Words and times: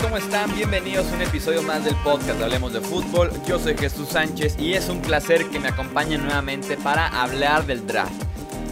¿cómo 0.00 0.16
están? 0.16 0.54
Bienvenidos 0.54 1.10
a 1.10 1.14
un 1.16 1.22
episodio 1.22 1.62
más 1.62 1.84
del 1.84 1.96
podcast 1.96 2.38
de 2.38 2.44
Hablemos 2.44 2.72
de 2.72 2.80
Fútbol. 2.80 3.30
Yo 3.46 3.58
soy 3.58 3.76
Jesús 3.76 4.08
Sánchez 4.10 4.56
y 4.58 4.74
es 4.74 4.88
un 4.88 5.02
placer 5.02 5.46
que 5.50 5.58
me 5.58 5.68
acompañen 5.68 6.22
nuevamente 6.22 6.76
para 6.76 7.08
hablar 7.22 7.66
del 7.66 7.86
draft. 7.86 8.12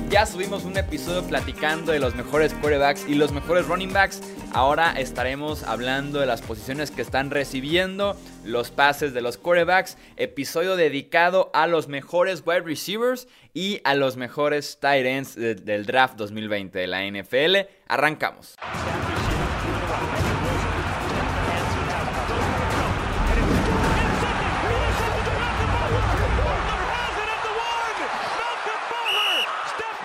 Ya 0.08 0.26
subimos 0.26 0.64
un 0.64 0.76
episodio 0.76 1.22
platicando 1.24 1.92
de 1.92 1.98
los 1.98 2.14
mejores 2.14 2.54
quarterbacks 2.54 3.06
y 3.08 3.14
los 3.14 3.32
mejores 3.32 3.66
running 3.66 3.92
backs. 3.92 4.20
Ahora 4.52 4.92
estaremos 4.92 5.62
hablando 5.64 6.20
de 6.20 6.26
las 6.26 6.42
posiciones 6.42 6.90
que 6.90 7.02
están 7.02 7.30
recibiendo, 7.30 8.16
los 8.44 8.70
pases 8.70 9.12
de 9.12 9.20
los 9.20 9.36
quarterbacks, 9.36 9.98
episodio 10.16 10.76
dedicado 10.76 11.50
a 11.54 11.66
los 11.66 11.88
mejores 11.88 12.42
wide 12.46 12.60
receivers 12.62 13.28
y 13.52 13.80
a 13.84 13.94
los 13.94 14.16
mejores 14.16 14.78
tight 14.80 15.06
ends 15.06 15.34
del 15.34 15.86
draft 15.86 16.16
2020 16.16 16.78
de 16.78 16.86
la 16.86 17.04
NFL. 17.04 17.68
Arrancamos. 17.88 18.56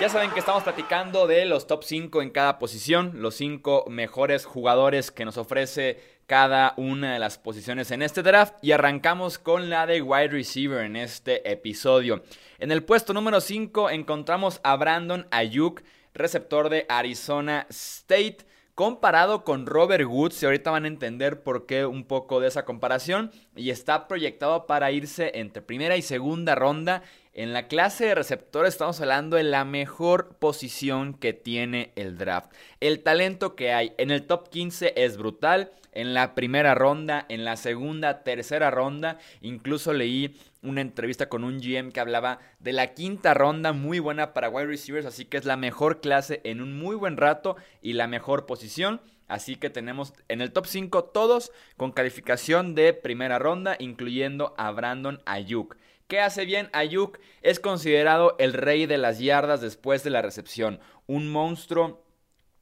Ya 0.05 0.09
saben 0.09 0.29
que 0.29 0.39
estamos 0.39 0.61
platicando 0.61 1.25
de 1.25 1.45
los 1.45 1.65
top 1.65 1.83
5 1.83 2.21
en 2.21 2.29
cada 2.29 2.59
posición, 2.59 3.13
los 3.23 3.33
5 3.37 3.85
mejores 3.89 4.45
jugadores 4.45 5.09
que 5.09 5.25
nos 5.25 5.35
ofrece 5.35 5.99
cada 6.27 6.75
una 6.77 7.13
de 7.13 7.19
las 7.19 7.39
posiciones 7.39 7.89
en 7.89 8.03
este 8.03 8.21
draft 8.21 8.53
y 8.61 8.73
arrancamos 8.73 9.39
con 9.39 9.71
la 9.71 9.87
de 9.87 10.03
wide 10.03 10.27
receiver 10.27 10.85
en 10.85 10.95
este 10.95 11.51
episodio. 11.51 12.21
En 12.59 12.71
el 12.71 12.83
puesto 12.83 13.15
número 13.15 13.41
5 13.41 13.89
encontramos 13.89 14.61
a 14.63 14.75
Brandon 14.75 15.25
Ayuk, 15.31 15.81
receptor 16.13 16.69
de 16.69 16.85
Arizona 16.87 17.65
State 17.71 18.45
comparado 18.75 19.45
con 19.45 19.65
Robert 19.65 20.05
Woods, 20.05 20.43
y 20.43 20.45
ahorita 20.45 20.69
van 20.69 20.83
a 20.83 20.89
entender 20.89 21.41
por 21.41 21.65
qué 21.65 21.85
un 21.85 22.03
poco 22.03 22.41
de 22.41 22.49
esa 22.49 22.65
comparación, 22.65 23.31
y 23.55 23.69
está 23.69 24.07
proyectado 24.07 24.67
para 24.67 24.91
irse 24.91 25.31
entre 25.35 25.61
primera 25.61 25.95
y 25.95 26.01
segunda 26.01 26.55
ronda 26.55 27.01
en 27.35 27.51
la 27.51 27.67
clase 27.67 28.05
de 28.05 28.15
receptores 28.15 28.73
estamos 28.73 29.01
hablando 29.01 29.35
de 29.35 29.43
la 29.43 29.65
mejor 29.65 30.37
posición 30.37 31.13
que 31.13 31.33
tiene 31.33 31.91
el 31.97 32.17
draft. 32.17 32.53
El 32.79 33.03
talento 33.03 33.57
que 33.57 33.73
hay 33.73 33.93
en 33.97 34.09
el 34.09 34.25
top 34.25 34.49
15 34.49 34.93
es 34.95 35.17
brutal. 35.17 35.73
En 35.91 36.13
la 36.13 36.33
primera 36.33 36.75
ronda, 36.75 37.25
en 37.29 37.45
la 37.45 37.57
segunda, 37.57 38.23
tercera 38.23 38.71
ronda, 38.71 39.17
incluso 39.41 39.93
leí 39.93 40.37
una 40.61 40.81
entrevista 40.81 41.29
con 41.29 41.43
un 41.43 41.59
GM 41.59 41.91
que 41.91 41.99
hablaba 41.99 42.39
de 42.59 42.73
la 42.73 42.93
quinta 42.93 43.33
ronda, 43.33 43.71
muy 43.71 43.99
buena 43.99 44.33
para 44.33 44.49
wide 44.49 44.67
receivers, 44.67 45.05
así 45.05 45.25
que 45.25 45.37
es 45.37 45.45
la 45.45 45.55
mejor 45.55 46.01
clase 46.01 46.41
en 46.43 46.61
un 46.61 46.77
muy 46.77 46.95
buen 46.95 47.15
rato 47.15 47.55
y 47.81 47.93
la 47.93 48.07
mejor 48.07 48.45
posición. 48.45 49.01
Así 49.27 49.55
que 49.55 49.69
tenemos 49.69 50.13
en 50.27 50.41
el 50.41 50.51
top 50.51 50.67
5 50.67 51.05
todos 51.05 51.51
con 51.77 51.91
calificación 51.91 52.75
de 52.75 52.93
primera 52.93 53.39
ronda, 53.39 53.75
incluyendo 53.79 54.53
a 54.57 54.71
Brandon 54.71 55.21
Ayuk. 55.25 55.75
¿Qué 56.07 56.19
hace 56.19 56.45
bien 56.45 56.69
Ayuk? 56.71 57.17
Es 57.41 57.59
considerado 57.59 58.35
el 58.37 58.53
rey 58.53 58.85
de 58.85 58.99
las 58.99 59.17
yardas 59.17 59.59
después 59.59 60.03
de 60.03 60.11
la 60.11 60.21
recepción. 60.21 60.79
Un 61.07 61.31
monstruo 61.31 62.05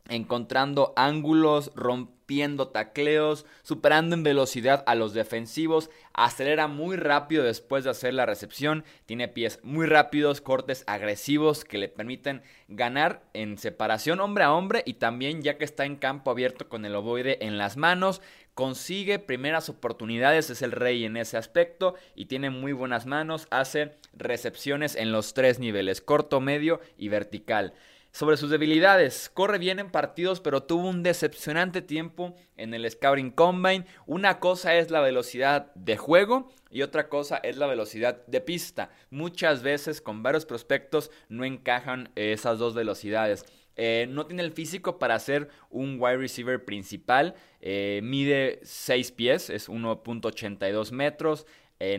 encontrando 0.07 0.93
ángulos, 0.95 1.71
rompiendo 1.75 2.69
tacleos, 2.69 3.45
superando 3.61 4.15
en 4.15 4.23
velocidad 4.23 4.83
a 4.87 4.95
los 4.95 5.13
defensivos, 5.13 5.89
acelera 6.13 6.67
muy 6.67 6.95
rápido 6.95 7.43
después 7.43 7.83
de 7.83 7.89
hacer 7.89 8.13
la 8.13 8.25
recepción, 8.25 8.83
tiene 9.05 9.27
pies 9.27 9.59
muy 9.63 9.87
rápidos, 9.87 10.41
cortes 10.41 10.83
agresivos 10.87 11.63
que 11.63 11.77
le 11.77 11.89
permiten 11.89 12.43
ganar 12.67 13.23
en 13.33 13.57
separación 13.57 14.19
hombre 14.19 14.43
a 14.43 14.53
hombre 14.53 14.83
y 14.85 14.95
también 14.95 15.41
ya 15.41 15.57
que 15.57 15.65
está 15.65 15.85
en 15.85 15.95
campo 15.95 16.31
abierto 16.31 16.69
con 16.69 16.85
el 16.85 16.95
ovoide 16.95 17.45
en 17.45 17.57
las 17.57 17.77
manos, 17.77 18.21
consigue 18.53 19.19
primeras 19.19 19.69
oportunidades, 19.69 20.49
es 20.49 20.61
el 20.61 20.71
rey 20.71 21.05
en 21.05 21.17
ese 21.17 21.37
aspecto 21.37 21.95
y 22.15 22.25
tiene 22.25 22.49
muy 22.49 22.73
buenas 22.73 23.05
manos, 23.05 23.47
hace 23.49 23.93
recepciones 24.13 24.95
en 24.95 25.11
los 25.11 25.33
tres 25.33 25.59
niveles, 25.59 26.01
corto, 26.01 26.39
medio 26.39 26.79
y 26.97 27.09
vertical. 27.09 27.73
Sobre 28.15 28.37
sus 28.37 28.51
debilidades, 28.51 29.31
corre 29.33 29.57
bien 29.57 29.79
en 29.79 29.89
partidos, 29.89 30.39
pero 30.39 30.61
tuvo 30.61 30.87
un 30.87 31.01
decepcionante 31.01 31.81
tiempo 31.81 32.35
en 32.57 32.75
el 32.75 32.87
Scouting 32.87 33.31
Combine. 33.31 33.87
Una 34.05 34.39
cosa 34.39 34.75
es 34.75 34.91
la 34.91 35.01
velocidad 35.01 35.73
de 35.73 35.97
juego 35.97 36.51
y 36.69 36.83
otra 36.83 37.09
cosa 37.09 37.37
es 37.37 37.57
la 37.57 37.65
velocidad 37.65 38.23
de 38.27 38.39
pista. 38.39 38.91
Muchas 39.09 39.63
veces 39.63 39.99
con 39.99 40.21
varios 40.21 40.45
prospectos 40.45 41.09
no 41.27 41.43
encajan 41.43 42.11
esas 42.13 42.59
dos 42.59 42.75
velocidades. 42.75 43.45
Eh, 43.75 44.05
no 44.09 44.25
tiene 44.25 44.43
el 44.43 44.51
físico 44.51 44.99
para 44.99 45.17
ser 45.19 45.49
un 45.69 45.97
wide 45.99 46.17
receiver 46.17 46.63
principal. 46.63 47.35
Eh, 47.61 48.01
mide 48.03 48.59
6 48.63 49.11
pies, 49.11 49.49
es 49.49 49.69
1.82 49.69 50.91
metros. 50.91 51.45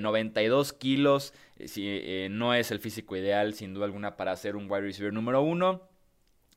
92 0.01 0.71
eh, 0.71 0.77
kilos, 0.79 1.35
no 2.31 2.55
es 2.55 2.71
el 2.71 2.79
físico 2.79 3.17
ideal 3.17 3.53
sin 3.53 3.75
duda 3.75 3.85
alguna 3.85 4.17
para 4.17 4.35
ser 4.35 4.57
un 4.57 4.71
wide 4.71 4.81
receiver 4.81 5.13
número 5.13 5.43
uno. 5.43 5.83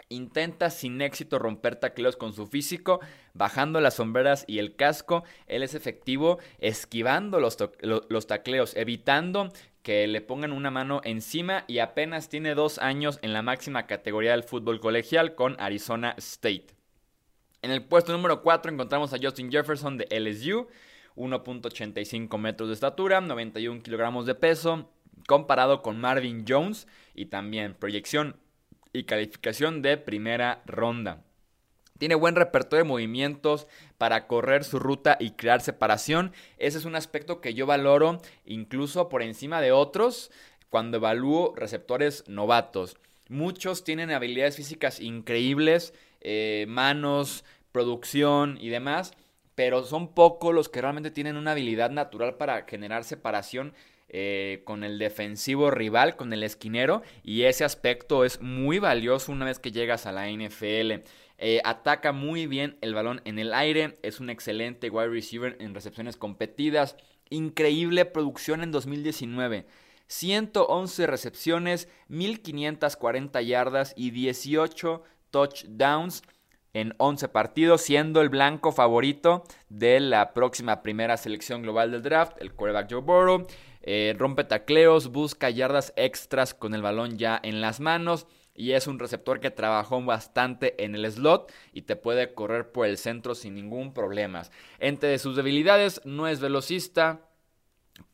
Intenta 0.08 0.70
sin 0.70 1.02
éxito 1.02 1.38
romper 1.38 1.76
tacleos 1.76 2.16
con 2.16 2.32
su 2.32 2.48
físico, 2.48 3.02
bajando 3.34 3.82
las 3.82 3.96
sombreras 3.96 4.46
y 4.48 4.60
el 4.60 4.78
casco. 4.78 5.26
Él 5.48 5.62
es 5.62 5.76
efectivo 5.76 6.38
esquivando 6.60 7.42
los, 7.42 7.58
los 7.82 8.28
tacleos, 8.28 8.74
evitando 8.78 9.52
que 9.88 10.06
le 10.06 10.20
pongan 10.20 10.52
una 10.52 10.70
mano 10.70 11.00
encima 11.06 11.64
y 11.66 11.80
apenas 11.80 12.28
tiene 12.28 12.56
dos 12.56 12.78
años 12.78 13.20
en 13.22 13.32
la 13.32 13.42
máxima 13.42 13.88
categoría 13.88 14.32
del 14.32 14.44
fútbol 14.44 14.82
colegial 14.82 15.34
con 15.34 15.56
Arizona 15.62 16.14
State. 16.18 16.76
En 17.62 17.72
el 17.72 17.86
puesto 17.86 18.12
número 18.12 18.42
4 18.42 18.70
encontramos 18.70 19.14
a 19.14 19.18
Justin 19.18 19.50
Jefferson 19.50 19.98
de 19.98 20.06
LSU, 20.10 20.68
1.85 21.16 22.38
metros 22.38 22.68
de 22.68 22.74
estatura, 22.74 23.22
91 23.22 23.82
kilogramos 23.82 24.26
de 24.26 24.36
peso, 24.36 24.92
comparado 25.26 25.82
con 25.82 26.02
Marvin 26.02 26.44
Jones 26.46 26.86
y 27.16 27.28
también 27.28 27.74
proyección 27.74 28.36
y 28.92 29.06
calificación 29.06 29.82
de 29.82 29.96
primera 29.96 30.64
ronda. 30.66 31.24
Tiene 31.98 32.16
buen 32.16 32.36
repertorio 32.36 32.84
de 32.84 32.90
movimientos 32.90 33.68
para 33.98 34.28
correr 34.28 34.64
su 34.64 34.80
ruta 34.80 35.18
y 35.20 35.32
crear 35.32 35.62
separación. 35.62 36.32
Ese 36.58 36.78
es 36.78 36.86
un 36.86 36.96
aspecto 36.96 37.42
que 37.42 37.54
yo 37.54 37.66
valoro 37.66 38.22
incluso 38.46 39.10
por 39.10 39.22
encima 39.22 39.62
de 39.62 39.72
otros 39.72 40.32
cuando 40.70 40.98
evalúo 40.98 41.54
receptores 41.56 42.24
novatos. 42.28 42.98
Muchos 43.30 43.84
tienen 43.84 44.12
habilidades 44.12 44.56
físicas 44.56 45.00
increíbles, 45.00 45.94
eh, 46.22 46.66
manos, 46.70 47.44
producción 47.72 48.58
y 48.62 48.70
demás, 48.70 49.14
pero 49.56 49.84
son 49.84 50.14
pocos 50.14 50.54
los 50.54 50.70
que 50.70 50.82
realmente 50.82 51.12
tienen 51.12 51.36
una 51.36 51.52
habilidad 51.52 51.90
natural 51.90 52.36
para 52.36 52.64
generar 52.64 53.04
separación 53.04 53.74
eh, 54.10 54.62
con 54.64 54.86
el 54.86 55.00
defensivo 55.00 55.70
rival, 55.70 56.16
con 56.16 56.32
el 56.32 56.44
esquinero, 56.44 57.02
y 57.24 57.44
ese 57.44 57.66
aspecto 57.66 58.24
es 58.24 58.40
muy 58.42 58.80
valioso 58.80 59.34
una 59.34 59.46
vez 59.46 59.60
que 59.60 59.72
llegas 59.74 60.06
a 60.06 60.14
la 60.14 60.30
NFL. 60.30 61.04
Eh, 61.40 61.62
ataca 61.64 62.12
muy 62.12 62.48
bien 62.48 62.78
el 62.82 62.96
balón 62.96 63.22
en 63.26 63.38
el 63.38 63.54
aire, 63.54 64.00
es 64.02 64.20
un 64.20 64.30
excelente 64.30 64.90
wide 64.90 65.10
receiver 65.10 65.56
en 65.60 65.76
recepciones 65.76 66.18
competidas, 66.18 66.98
increíble 67.30 68.06
producción 68.06 68.64
en 68.64 68.72
2019. 68.72 69.66
111 70.08 71.08
recepciones, 71.08 71.90
1540 72.08 73.42
yardas 73.42 73.94
y 73.96 74.12
18 74.12 75.04
touchdowns 75.30 76.24
en 76.74 76.94
11 76.98 77.30
partidos, 77.30 77.82
siendo 77.82 78.22
el 78.22 78.30
blanco 78.30 78.72
favorito 78.72 79.44
de 79.70 80.00
la 80.00 80.34
próxima 80.34 80.82
primera 80.82 81.18
selección 81.18 81.62
global 81.62 81.92
del 81.92 82.04
draft, 82.04 82.38
el 82.40 82.54
quarterback 82.54 82.88
Joe 82.90 83.02
Burrow. 83.02 83.48
Eh, 83.82 84.16
rompe 84.18 84.44
tacleos, 84.44 85.12
busca 85.12 85.50
yardas 85.50 85.94
extras 85.96 86.54
con 86.54 86.74
el 86.74 86.82
balón 86.82 87.18
ya 87.18 87.40
en 87.42 87.62
las 87.62 87.80
manos 87.80 88.28
y 88.58 88.72
es 88.72 88.88
un 88.88 89.00
receptor 89.00 89.40
que 89.40 89.52
trabajó 89.52 90.02
bastante 90.02 90.84
en 90.84 90.96
el 90.96 91.10
slot 91.10 91.54
y 91.72 91.84
te 91.84 91.96
puede 91.96 92.34
correr 92.34 92.72
por 92.72 92.88
el 92.88 92.98
centro 92.98 93.36
sin 93.36 93.54
ningún 93.54 93.94
problema. 93.94 94.42
Entre 94.80 95.18
sus 95.20 95.36
debilidades 95.38 96.02
no 96.04 96.28
es 96.28 96.42
velocista. 96.42 97.22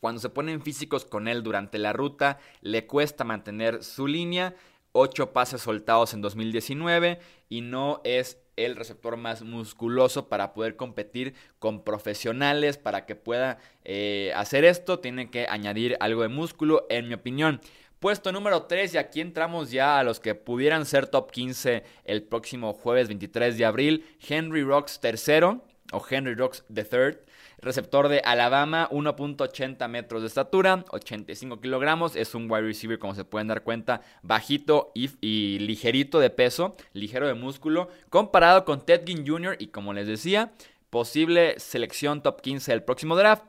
Cuando 0.01 0.19
se 0.21 0.29
ponen 0.29 0.61
físicos 0.61 1.05
con 1.05 1.27
él 1.27 1.43
durante 1.43 1.77
la 1.77 1.93
ruta, 1.93 2.39
le 2.61 2.85
cuesta 2.85 3.23
mantener 3.23 3.83
su 3.83 4.05
línea. 4.05 4.53
8 4.91 5.33
pases 5.33 5.61
soltados 5.61 6.13
en 6.13 6.21
2019 6.21 7.19
y 7.49 7.61
no 7.61 8.01
es 8.03 8.37
el 8.55 8.75
receptor 8.75 9.17
más 9.17 9.41
musculoso 9.41 10.29
para 10.29 10.53
poder 10.53 10.75
competir 10.75 11.33
con 11.57 11.83
profesionales. 11.83 12.77
Para 12.77 13.05
que 13.05 13.15
pueda 13.15 13.57
eh, 13.83 14.31
hacer 14.35 14.65
esto, 14.65 14.99
tiene 14.99 15.31
que 15.31 15.47
añadir 15.49 15.97
algo 15.99 16.21
de 16.21 16.27
músculo, 16.27 16.85
en 16.89 17.07
mi 17.07 17.13
opinión. 17.13 17.61
Puesto 18.03 18.33
número 18.33 18.63
3 18.63 18.95
y 18.95 18.97
aquí 18.97 19.21
entramos 19.21 19.71
ya 19.71 19.97
a 19.97 20.03
los 20.03 20.19
que 20.19 20.35
pudieran 20.35 20.85
ser 20.85 21.07
top 21.07 21.31
15 21.31 21.85
el 22.03 22.23
próximo 22.23 22.73
jueves 22.73 23.07
23 23.07 23.57
de 23.57 23.63
abril. 23.63 24.05
Henry 24.27 24.61
Rocks 24.61 24.99
III 25.01 25.61
o 25.93 26.05
Henry 26.09 26.35
Rocks 26.35 26.65
III 26.67 27.17
Receptor 27.59 28.09
de 28.09 28.19
Alabama, 28.25 28.89
1.80 28.91 29.87
metros 29.87 30.21
de 30.21 30.27
estatura, 30.27 30.83
85 30.89 31.61
kilogramos. 31.61 32.17
Es 32.17 32.35
un 32.35 32.51
wide 32.51 32.63
receiver, 32.63 32.99
como 32.99 33.15
se 33.15 33.23
pueden 33.23 33.47
dar 33.47 33.63
cuenta, 33.63 34.01
bajito 34.21 34.91
y, 34.93 35.59
ligerito 35.59 36.19
de 36.19 36.29
peso, 36.29 36.75
ligero 36.91 37.25
de 37.25 37.35
músculo, 37.35 37.87
comparado 38.09 38.65
con 38.65 38.85
Ted 38.85 39.03
Ginn 39.05 39.25
Jr. 39.25 39.55
Y 39.59 39.67
como 39.67 39.93
les 39.93 40.07
decía, 40.07 40.51
posible 40.89 41.57
selección 41.57 42.21
top 42.21 42.41
15 42.41 42.69
del 42.69 42.83
próximo 42.83 43.15
draft. 43.15 43.45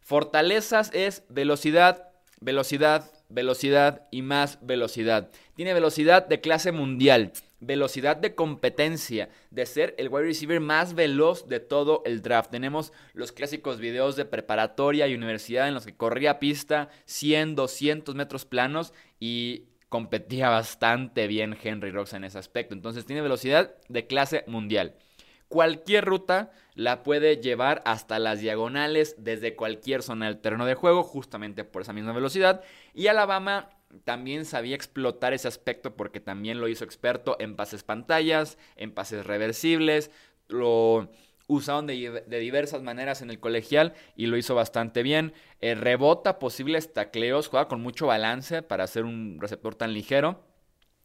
Fortalezas 0.00 0.90
es 0.94 1.22
velocidad, 1.28 2.08
velocidad, 2.40 3.10
velocidad 3.30 4.06
y 4.10 4.22
más 4.22 4.58
velocidad. 4.60 5.30
Tiene 5.54 5.74
velocidad 5.74 6.26
de 6.26 6.40
clase 6.40 6.72
mundial, 6.72 7.32
velocidad 7.60 8.16
de 8.16 8.34
competencia, 8.34 9.28
de 9.50 9.66
ser 9.66 9.94
el 9.98 10.08
wide 10.08 10.26
receiver 10.26 10.60
más 10.60 10.94
veloz 10.94 11.46
de 11.48 11.60
todo 11.60 12.02
el 12.04 12.22
draft. 12.22 12.50
Tenemos 12.50 12.92
los 13.12 13.32
clásicos 13.32 13.78
videos 13.78 14.16
de 14.16 14.24
preparatoria 14.24 15.06
y 15.06 15.14
universidad 15.14 15.68
en 15.68 15.74
los 15.74 15.86
que 15.86 15.96
corría 15.96 16.38
pista 16.38 16.90
100, 17.04 17.54
200 17.54 18.14
metros 18.14 18.44
planos 18.44 18.92
y 19.18 19.64
competía 19.88 20.48
bastante 20.48 21.26
bien 21.26 21.56
Henry 21.62 21.90
Rocks 21.90 22.14
en 22.14 22.24
ese 22.24 22.38
aspecto. 22.38 22.74
Entonces 22.74 23.04
tiene 23.04 23.22
velocidad 23.22 23.74
de 23.88 24.06
clase 24.06 24.44
mundial. 24.46 24.94
Cualquier 25.50 26.04
ruta 26.04 26.52
la 26.76 27.02
puede 27.02 27.38
llevar 27.38 27.82
hasta 27.84 28.20
las 28.20 28.38
diagonales 28.38 29.16
desde 29.18 29.56
cualquier 29.56 30.04
zona 30.04 30.26
del 30.26 30.40
terreno 30.40 30.64
de 30.64 30.74
juego, 30.74 31.02
justamente 31.02 31.64
por 31.64 31.82
esa 31.82 31.92
misma 31.92 32.12
velocidad. 32.12 32.62
Y 32.94 33.08
Alabama 33.08 33.68
también 34.04 34.44
sabía 34.44 34.76
explotar 34.76 35.32
ese 35.32 35.48
aspecto 35.48 35.96
porque 35.96 36.20
también 36.20 36.60
lo 36.60 36.68
hizo 36.68 36.84
experto 36.84 37.36
en 37.40 37.56
pases 37.56 37.82
pantallas, 37.82 38.58
en 38.76 38.92
pases 38.92 39.26
reversibles, 39.26 40.12
lo 40.46 41.10
usaron 41.48 41.88
de, 41.88 42.22
diversas 42.28 42.82
maneras 42.82 43.20
en 43.20 43.30
el 43.30 43.40
colegial 43.40 43.94
y 44.14 44.26
lo 44.26 44.36
hizo 44.36 44.54
bastante 44.54 45.02
bien. 45.02 45.32
Eh, 45.60 45.74
rebota 45.74 46.38
posibles 46.38 46.92
tacleos, 46.92 47.48
juega 47.48 47.66
con 47.66 47.80
mucho 47.80 48.06
balance 48.06 48.62
para 48.62 48.86
ser 48.86 49.04
un 49.04 49.38
receptor 49.40 49.74
tan 49.74 49.94
ligero. 49.94 50.44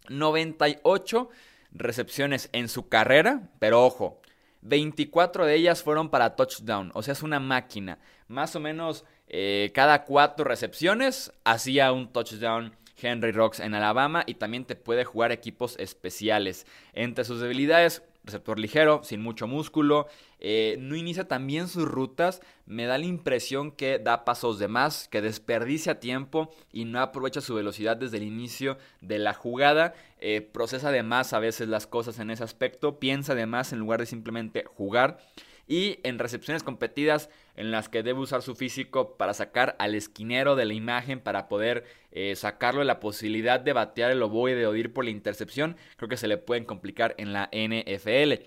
98 0.09 1.29
recepciones 1.71 2.49
en 2.53 2.69
su 2.69 2.89
carrera, 2.89 3.49
pero 3.57 3.83
ojo, 3.83 4.21
24 4.65 5.45
de 5.45 5.55
ellas 5.55 5.83
fueron 5.83 6.09
para 6.09 6.35
touchdown, 6.35 6.91
o 6.95 7.03
sea, 7.03 7.13
es 7.13 7.21
una 7.21 7.39
máquina. 7.39 7.99
Más 8.27 8.55
o 8.55 8.59
menos 8.59 9.05
eh, 9.27 9.71
cada 9.73 10.03
cuatro 10.05 10.43
recepciones 10.43 11.31
hacía 11.43 11.91
un 11.91 12.11
touchdown 12.11 12.75
Henry 12.99 13.31
Rocks 13.31 13.59
en 13.59 13.75
Alabama 13.75 14.23
y 14.25 14.35
también 14.35 14.65
te 14.65 14.75
puede 14.75 15.05
jugar 15.05 15.31
equipos 15.31 15.77
especiales. 15.77 16.65
Entre 16.93 17.25
sus 17.25 17.41
debilidades, 17.41 18.01
receptor 18.25 18.59
ligero, 18.59 19.01
sin 19.03 19.21
mucho 19.21 19.47
músculo, 19.47 20.07
eh, 20.39 20.77
no 20.79 20.95
inicia 20.95 21.27
también 21.27 21.67
sus 21.67 21.85
rutas, 21.85 22.41
me 22.65 22.85
da 22.85 22.97
la 22.97 23.05
impresión 23.05 23.71
que 23.71 23.99
da 23.99 24.25
pasos 24.25 24.59
de 24.59 24.67
más, 24.67 25.07
que 25.07 25.21
desperdicia 25.21 25.99
tiempo 25.99 26.53
y 26.71 26.85
no 26.85 26.99
aprovecha 26.99 27.41
su 27.41 27.55
velocidad 27.55 27.97
desde 27.97 28.17
el 28.17 28.23
inicio 28.23 28.77
de 29.01 29.19
la 29.19 29.33
jugada, 29.33 29.93
eh, 30.19 30.41
procesa 30.41 30.91
de 30.91 31.03
más 31.03 31.33
a 31.33 31.39
veces 31.39 31.67
las 31.67 31.87
cosas 31.87 32.19
en 32.19 32.31
ese 32.31 32.43
aspecto, 32.43 32.99
piensa 32.99 33.35
de 33.35 33.45
más 33.45 33.71
en 33.71 33.79
lugar 33.79 33.99
de 33.99 34.05
simplemente 34.05 34.65
jugar 34.65 35.19
y 35.67 35.99
en 36.03 36.19
recepciones 36.19 36.63
competidas 36.63 37.29
en 37.55 37.71
las 37.71 37.89
que 37.89 38.03
debe 38.03 38.19
usar 38.19 38.41
su 38.41 38.55
físico 38.55 39.17
para 39.17 39.33
sacar 39.33 39.75
al 39.79 39.95
esquinero 39.95 40.55
de 40.55 40.65
la 40.65 40.73
imagen 40.73 41.19
para 41.19 41.47
poder 41.47 41.85
eh, 42.11 42.35
sacarlo 42.35 42.79
de 42.79 42.85
la 42.85 42.99
posibilidad 42.99 43.59
de 43.59 43.73
batear 43.73 44.11
el 44.11 44.21
ovoide 44.21 44.67
o 44.67 44.75
ir 44.75 44.93
por 44.93 45.05
la 45.05 45.11
intercepción, 45.11 45.77
creo 45.97 46.09
que 46.09 46.17
se 46.17 46.27
le 46.27 46.37
pueden 46.37 46.65
complicar 46.65 47.15
en 47.17 47.33
la 47.33 47.49
NFL. 47.51 48.43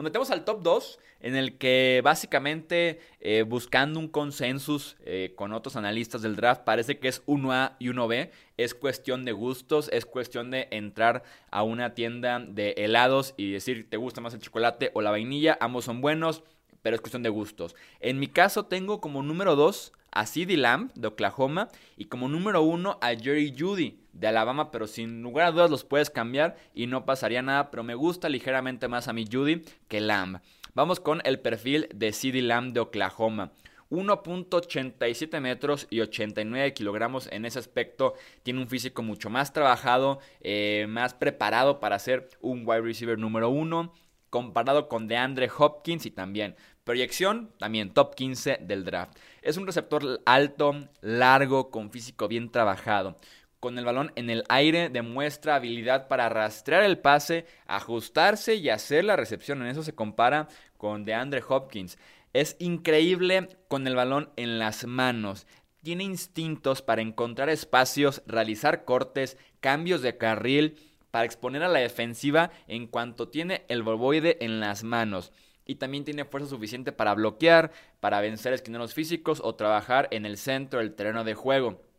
Nos 0.00 0.04
metemos 0.04 0.30
al 0.30 0.46
top 0.46 0.62
2, 0.62 0.98
en 1.20 1.36
el 1.36 1.58
que 1.58 2.00
básicamente 2.02 3.00
eh, 3.20 3.42
buscando 3.46 4.00
un 4.00 4.08
consensus 4.08 4.96
eh, 5.04 5.34
con 5.36 5.52
otros 5.52 5.76
analistas 5.76 6.22
del 6.22 6.36
draft, 6.36 6.62
parece 6.62 6.98
que 6.98 7.08
es 7.08 7.22
1A 7.26 7.76
y 7.78 7.88
1B. 7.88 8.30
Es 8.56 8.72
cuestión 8.72 9.26
de 9.26 9.32
gustos, 9.32 9.90
es 9.92 10.06
cuestión 10.06 10.50
de 10.50 10.68
entrar 10.70 11.22
a 11.50 11.64
una 11.64 11.92
tienda 11.92 12.38
de 12.38 12.70
helados 12.78 13.34
y 13.36 13.52
decir, 13.52 13.90
¿te 13.90 13.98
gusta 13.98 14.22
más 14.22 14.32
el 14.32 14.40
chocolate 14.40 14.90
o 14.94 15.02
la 15.02 15.10
vainilla? 15.10 15.58
Ambos 15.60 15.84
son 15.84 16.00
buenos, 16.00 16.44
pero 16.80 16.96
es 16.96 17.02
cuestión 17.02 17.22
de 17.22 17.28
gustos. 17.28 17.76
En 18.00 18.18
mi 18.18 18.28
caso 18.28 18.64
tengo 18.64 19.02
como 19.02 19.22
número 19.22 19.54
2 19.54 19.92
a 20.12 20.24
CeeDee 20.24 20.56
Lamb 20.56 20.94
de 20.94 21.08
Oklahoma 21.08 21.68
y 21.98 22.06
como 22.06 22.26
número 22.30 22.62
1 22.62 23.00
a 23.02 23.08
Jerry 23.08 23.54
Judy 23.54 23.99
de 24.12 24.26
Alabama, 24.28 24.70
pero 24.70 24.86
sin 24.86 25.22
lugar 25.22 25.46
a 25.46 25.52
dudas 25.52 25.70
los 25.70 25.84
puedes 25.84 26.10
cambiar 26.10 26.56
y 26.74 26.86
no 26.86 27.04
pasaría 27.04 27.42
nada, 27.42 27.70
pero 27.70 27.82
me 27.82 27.94
gusta 27.94 28.28
ligeramente 28.28 28.88
más 28.88 29.08
a 29.08 29.12
mi 29.12 29.26
Judy 29.30 29.64
que 29.88 30.00
Lamb. 30.00 30.40
Vamos 30.74 31.00
con 31.00 31.20
el 31.24 31.40
perfil 31.40 31.88
de 31.94 32.12
CeeDee 32.12 32.42
Lamb 32.42 32.72
de 32.72 32.80
Oklahoma. 32.80 33.52
1.87 33.90 35.40
metros 35.40 35.88
y 35.90 36.00
89 36.00 36.72
kilogramos 36.74 37.28
en 37.32 37.44
ese 37.44 37.58
aspecto. 37.58 38.14
Tiene 38.44 38.60
un 38.60 38.68
físico 38.68 39.02
mucho 39.02 39.30
más 39.30 39.52
trabajado, 39.52 40.20
eh, 40.40 40.86
más 40.88 41.14
preparado 41.14 41.80
para 41.80 41.98
ser 41.98 42.28
un 42.40 42.62
wide 42.64 42.82
receiver 42.82 43.18
número 43.18 43.50
1 43.50 43.92
comparado 44.30 44.88
con 44.88 45.08
DeAndre 45.08 45.50
Hopkins 45.58 46.06
y 46.06 46.12
también 46.12 46.54
proyección, 46.84 47.52
también 47.58 47.92
top 47.92 48.14
15 48.14 48.58
del 48.62 48.84
draft. 48.84 49.18
Es 49.42 49.56
un 49.56 49.66
receptor 49.66 50.20
alto, 50.24 50.88
largo, 51.00 51.70
con 51.70 51.90
físico 51.90 52.28
bien 52.28 52.50
trabajado. 52.50 53.16
Con 53.60 53.78
el 53.78 53.84
balón 53.84 54.10
en 54.16 54.30
el 54.30 54.44
aire 54.48 54.88
demuestra 54.88 55.54
habilidad 55.54 56.08
para 56.08 56.30
rastrear 56.30 56.82
el 56.82 56.96
pase, 56.98 57.44
ajustarse 57.66 58.54
y 58.54 58.70
hacer 58.70 59.04
la 59.04 59.16
recepción. 59.16 59.60
En 59.60 59.68
eso 59.68 59.82
se 59.82 59.94
compara 59.94 60.48
con 60.78 61.04
DeAndre 61.04 61.42
Hopkins. 61.46 61.98
Es 62.32 62.56
increíble 62.58 63.50
con 63.68 63.86
el 63.86 63.94
balón 63.94 64.30
en 64.36 64.58
las 64.58 64.86
manos. 64.86 65.46
Tiene 65.82 66.04
instintos 66.04 66.80
para 66.80 67.02
encontrar 67.02 67.50
espacios, 67.50 68.22
realizar 68.26 68.86
cortes, 68.86 69.36
cambios 69.60 70.00
de 70.00 70.16
carril 70.16 70.78
para 71.10 71.26
exponer 71.26 71.62
a 71.62 71.68
la 71.68 71.80
defensiva 71.80 72.50
en 72.66 72.86
cuanto 72.86 73.28
tiene 73.28 73.66
el 73.68 73.82
bolboide 73.82 74.42
en 74.42 74.60
las 74.60 74.84
manos. 74.84 75.32
Y 75.66 75.74
también 75.74 76.06
tiene 76.06 76.24
fuerza 76.24 76.48
suficiente 76.48 76.92
para 76.92 77.12
bloquear, 77.12 77.72
para 78.00 78.22
vencer 78.22 78.54
esquineros 78.54 78.94
físicos 78.94 79.42
o 79.44 79.54
trabajar 79.54 80.08
en 80.12 80.24
el 80.24 80.38
centro 80.38 80.80
del 80.80 80.94
terreno 80.94 81.24
de 81.24 81.34
juego. 81.34 81.89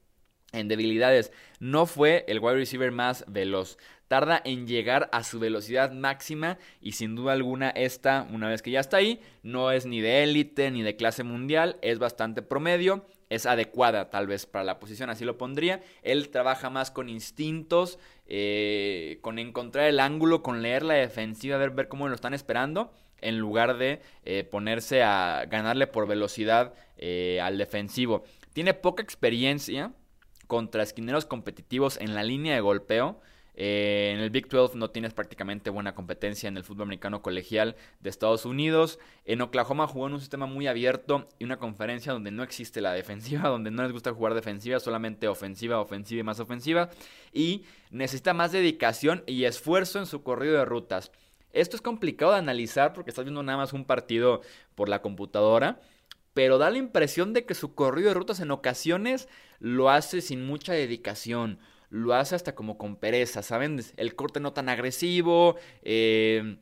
En 0.51 0.67
debilidades, 0.67 1.31
no 1.59 1.85
fue 1.85 2.25
el 2.27 2.39
wide 2.39 2.55
receiver 2.55 2.91
más 2.91 3.23
veloz. 3.27 3.77
Tarda 4.07 4.41
en 4.43 4.67
llegar 4.67 5.09
a 5.13 5.23
su 5.23 5.39
velocidad 5.39 5.91
máxima 5.93 6.57
y 6.81 6.91
sin 6.93 7.15
duda 7.15 7.31
alguna 7.31 7.69
esta, 7.69 8.27
una 8.31 8.49
vez 8.49 8.61
que 8.61 8.71
ya 8.71 8.81
está 8.81 8.97
ahí, 8.97 9.21
no 9.43 9.71
es 9.71 9.85
ni 9.85 10.01
de 10.01 10.23
élite 10.23 10.69
ni 10.71 10.81
de 10.81 10.97
clase 10.97 11.23
mundial, 11.23 11.77
es 11.81 11.99
bastante 11.99 12.41
promedio 12.41 13.05
es 13.31 13.45
adecuada 13.45 14.09
tal 14.09 14.27
vez 14.27 14.45
para 14.45 14.65
la 14.65 14.77
posición, 14.77 15.09
así 15.09 15.23
lo 15.23 15.37
pondría. 15.37 15.81
Él 16.03 16.29
trabaja 16.29 16.69
más 16.69 16.91
con 16.91 17.07
instintos, 17.07 17.97
eh, 18.27 19.19
con 19.21 19.39
encontrar 19.39 19.87
el 19.87 20.01
ángulo, 20.01 20.43
con 20.43 20.61
leer 20.61 20.83
la 20.83 20.95
defensiva, 20.95 21.57
ver, 21.57 21.71
ver 21.71 21.87
cómo 21.87 22.09
lo 22.09 22.13
están 22.13 22.33
esperando, 22.33 22.91
en 23.21 23.39
lugar 23.39 23.77
de 23.77 24.01
eh, 24.25 24.43
ponerse 24.43 25.01
a 25.01 25.45
ganarle 25.49 25.87
por 25.87 26.07
velocidad 26.07 26.73
eh, 26.97 27.39
al 27.41 27.57
defensivo. 27.57 28.25
Tiene 28.51 28.73
poca 28.73 29.01
experiencia 29.01 29.93
contra 30.51 30.83
esquineros 30.83 31.25
competitivos 31.25 31.95
en 32.01 32.13
la 32.13 32.23
línea 32.23 32.53
de 32.53 32.59
golpeo. 32.59 33.21
Eh, 33.55 34.11
en 34.13 34.19
el 34.19 34.31
Big 34.31 34.49
12 34.49 34.77
no 34.77 34.89
tienes 34.89 35.13
prácticamente 35.13 35.69
buena 35.69 35.95
competencia 35.95 36.49
en 36.49 36.57
el 36.57 36.65
fútbol 36.65 36.83
americano 36.83 37.21
colegial 37.21 37.77
de 38.01 38.09
Estados 38.09 38.43
Unidos. 38.43 38.99
En 39.23 39.39
Oklahoma 39.39 39.87
jugó 39.87 40.07
en 40.07 40.13
un 40.15 40.19
sistema 40.19 40.47
muy 40.47 40.67
abierto 40.67 41.29
y 41.39 41.45
una 41.45 41.55
conferencia 41.55 42.11
donde 42.11 42.31
no 42.31 42.43
existe 42.43 42.81
la 42.81 42.91
defensiva, 43.01 43.47
donde 43.47 43.71
no 43.71 43.81
les 43.83 43.93
gusta 43.93 44.11
jugar 44.11 44.33
defensiva, 44.33 44.81
solamente 44.81 45.29
ofensiva, 45.29 45.79
ofensiva 45.79 46.19
y 46.19 46.23
más 46.23 46.41
ofensiva. 46.41 46.89
Y 47.31 47.63
necesita 47.89 48.33
más 48.33 48.51
dedicación 48.51 49.23
y 49.27 49.45
esfuerzo 49.45 49.99
en 49.99 50.05
su 50.05 50.21
corrido 50.21 50.57
de 50.57 50.65
rutas. 50.65 51.13
Esto 51.53 51.77
es 51.77 51.81
complicado 51.81 52.33
de 52.33 52.39
analizar 52.39 52.91
porque 52.91 53.11
estás 53.11 53.23
viendo 53.23 53.41
nada 53.41 53.57
más 53.57 53.71
un 53.71 53.85
partido 53.85 54.41
por 54.75 54.89
la 54.89 55.01
computadora 55.01 55.79
pero 56.33 56.57
da 56.57 56.69
la 56.69 56.77
impresión 56.77 57.33
de 57.33 57.45
que 57.45 57.55
su 57.55 57.75
corrido 57.75 58.09
de 58.09 58.15
rutas 58.15 58.39
en 58.39 58.51
ocasiones 58.51 59.27
lo 59.59 59.89
hace 59.89 60.21
sin 60.21 60.45
mucha 60.45 60.73
dedicación 60.73 61.59
lo 61.91 62.13
hace 62.13 62.35
hasta 62.35 62.55
como 62.55 62.77
con 62.77 62.95
pereza, 62.95 63.43
¿saben? 63.43 63.83
El 63.97 64.15
corte 64.15 64.39
no 64.39 64.53
tan 64.53 64.69
agresivo, 64.69 65.57
eh, 65.83 66.57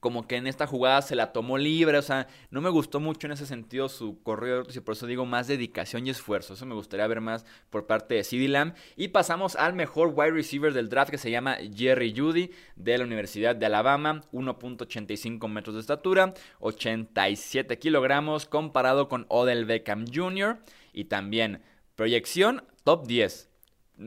como 0.00 0.26
que 0.26 0.36
en 0.36 0.46
esta 0.46 0.66
jugada 0.66 1.02
se 1.02 1.14
la 1.14 1.32
tomó 1.32 1.58
libre, 1.58 1.98
o 1.98 2.02
sea, 2.02 2.26
no 2.50 2.60
me 2.60 2.70
gustó 2.70 3.00
mucho 3.00 3.26
en 3.26 3.32
ese 3.32 3.46
sentido 3.46 3.88
su 3.88 4.22
corrido 4.22 4.64
y 4.74 4.80
por 4.80 4.94
eso 4.94 5.06
digo 5.06 5.26
más 5.26 5.46
dedicación 5.46 6.06
y 6.06 6.10
esfuerzo, 6.10 6.54
eso 6.54 6.66
me 6.66 6.74
gustaría 6.74 7.06
ver 7.06 7.20
más 7.20 7.44
por 7.68 7.86
parte 7.86 8.14
de 8.14 8.24
CeeDee 8.24 8.48
Lamb. 8.48 8.74
Y 8.96 9.08
pasamos 9.08 9.56
al 9.56 9.74
mejor 9.74 10.12
wide 10.14 10.32
receiver 10.32 10.72
del 10.72 10.88
draft 10.88 11.10
que 11.10 11.18
se 11.18 11.30
llama 11.30 11.58
Jerry 11.74 12.14
Judy 12.16 12.50
de 12.76 12.98
la 12.98 13.04
Universidad 13.04 13.54
de 13.54 13.66
Alabama, 13.66 14.22
1.85 14.32 15.48
metros 15.48 15.74
de 15.74 15.80
estatura, 15.82 16.34
87 16.60 17.78
kilogramos 17.78 18.46
comparado 18.46 19.08
con 19.08 19.26
Odell 19.28 19.66
Beckham 19.66 20.06
Jr. 20.12 20.58
y 20.92 21.04
también 21.04 21.62
proyección 21.94 22.64
top 22.84 23.06
10 23.06 23.50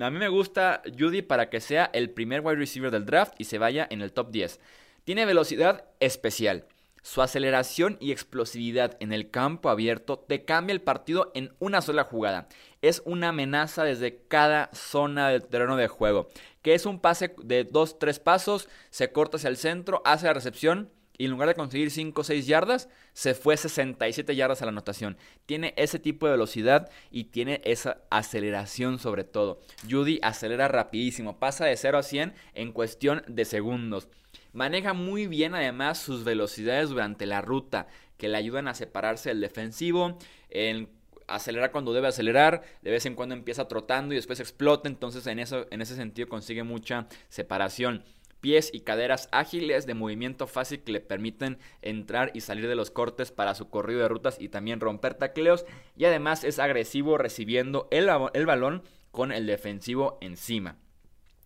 a 0.02 0.10
mí 0.10 0.18
me 0.18 0.28
gusta 0.28 0.82
Judy 0.98 1.22
para 1.22 1.50
que 1.50 1.62
sea 1.62 1.90
el 1.94 2.10
primer 2.10 2.42
wide 2.42 2.56
receiver 2.56 2.90
del 2.90 3.06
draft 3.06 3.36
y 3.38 3.44
se 3.44 3.60
vaya 3.60 3.88
en 3.90 4.02
el 4.02 4.12
top 4.12 4.32
10. 4.32 4.60
Tiene 5.04 5.26
velocidad 5.26 5.84
especial. 6.00 6.66
Su 7.02 7.22
aceleración 7.22 7.98
y 8.00 8.14
explosividad 8.14 8.96
en 9.02 9.12
el 9.12 9.30
campo 9.30 9.70
abierto 9.70 10.18
te 10.18 10.46
cambia 10.46 10.72
el 10.72 10.82
partido 10.82 11.30
en 11.36 11.54
una 11.60 11.82
sola 11.82 12.06
jugada. 12.06 12.48
Es 12.82 13.02
una 13.04 13.30
amenaza 13.30 13.84
desde 13.84 14.22
cada 14.30 14.70
zona 14.74 15.28
del 15.28 15.44
terreno 15.44 15.76
de 15.76 15.90
juego. 15.90 16.30
Que 16.62 16.74
es 16.74 16.86
un 16.86 17.02
pase 17.02 17.36
de 17.44 17.70
2-3 17.70 18.18
pasos, 18.22 18.70
se 18.92 19.12
corta 19.12 19.36
hacia 19.36 19.50
el 19.50 19.58
centro, 19.58 20.02
hace 20.06 20.28
la 20.28 20.34
recepción 20.34 20.90
y 21.18 21.26
en 21.26 21.32
lugar 21.32 21.50
de 21.50 21.56
conseguir 21.56 21.92
5 21.92 22.22
o 22.22 22.24
6 22.24 22.48
yardas, 22.48 22.88
se 23.12 23.34
fue 23.34 23.58
67 23.58 24.36
yardas 24.38 24.62
a 24.62 24.66
la 24.66 24.72
anotación. 24.72 25.18
Tiene 25.46 25.74
ese 25.76 26.00
tipo 26.00 26.26
de 26.26 26.32
velocidad 26.32 26.90
y 27.12 27.26
tiene 27.26 27.62
esa 27.66 28.02
aceleración 28.10 29.00
sobre 29.00 29.26
todo. 29.26 29.60
Judy 29.90 30.20
acelera 30.24 30.70
rapidísimo, 30.70 31.38
pasa 31.38 31.66
de 31.66 31.76
0 31.76 31.98
a 31.98 32.04
100 32.04 32.34
en 32.54 32.72
cuestión 32.72 33.24
de 33.28 33.44
segundos. 33.44 34.08
Maneja 34.54 34.94
muy 34.94 35.28
bien 35.28 35.56
además 35.56 35.98
sus 35.98 36.24
velocidades 36.24 36.90
durante 36.90 37.26
la 37.26 37.42
ruta, 37.42 37.88
que 38.18 38.30
le 38.30 38.38
ayudan 38.38 38.68
a 38.68 38.74
separarse 38.74 39.30
del 39.30 39.42
defensivo, 39.42 40.18
en 40.50 40.90
acelerar 41.28 41.72
cuando 41.72 41.94
debe 41.94 42.08
acelerar, 42.08 42.62
de 42.82 42.92
vez 42.92 43.06
en 43.06 43.16
cuando 43.16 43.36
empieza 43.36 43.68
trotando 43.68 44.14
y 44.14 44.18
después 44.18 44.40
explota, 44.40 44.88
entonces 44.88 45.26
en, 45.28 45.40
eso, 45.40 45.66
en 45.72 45.82
ese 45.82 45.96
sentido 45.96 46.28
consigue 46.30 46.64
mucha 46.64 47.08
separación 47.30 48.04
pies 48.44 48.72
y 48.74 48.82
caderas 48.82 49.30
ágiles 49.32 49.86
de 49.86 49.94
movimiento 49.94 50.48
fácil 50.48 50.82
que 50.82 50.92
le 50.92 51.00
permiten 51.00 51.60
entrar 51.82 52.30
y 52.34 52.42
salir 52.42 52.68
de 52.68 52.76
los 52.76 52.92
cortes 52.92 53.32
para 53.32 53.56
su 53.56 53.70
corrido 53.70 54.02
de 54.02 54.10
rutas 54.10 54.36
y 54.38 54.50
también 54.50 54.82
romper 54.82 55.14
tacleos. 55.14 55.66
Y 55.96 56.04
además 56.04 56.44
es 56.44 56.60
agresivo 56.60 57.18
recibiendo 57.18 57.88
el, 57.90 58.10
el 58.34 58.46
balón 58.46 58.84
con 59.12 59.32
el 59.32 59.48
defensivo 59.48 60.18
encima. 60.20 60.76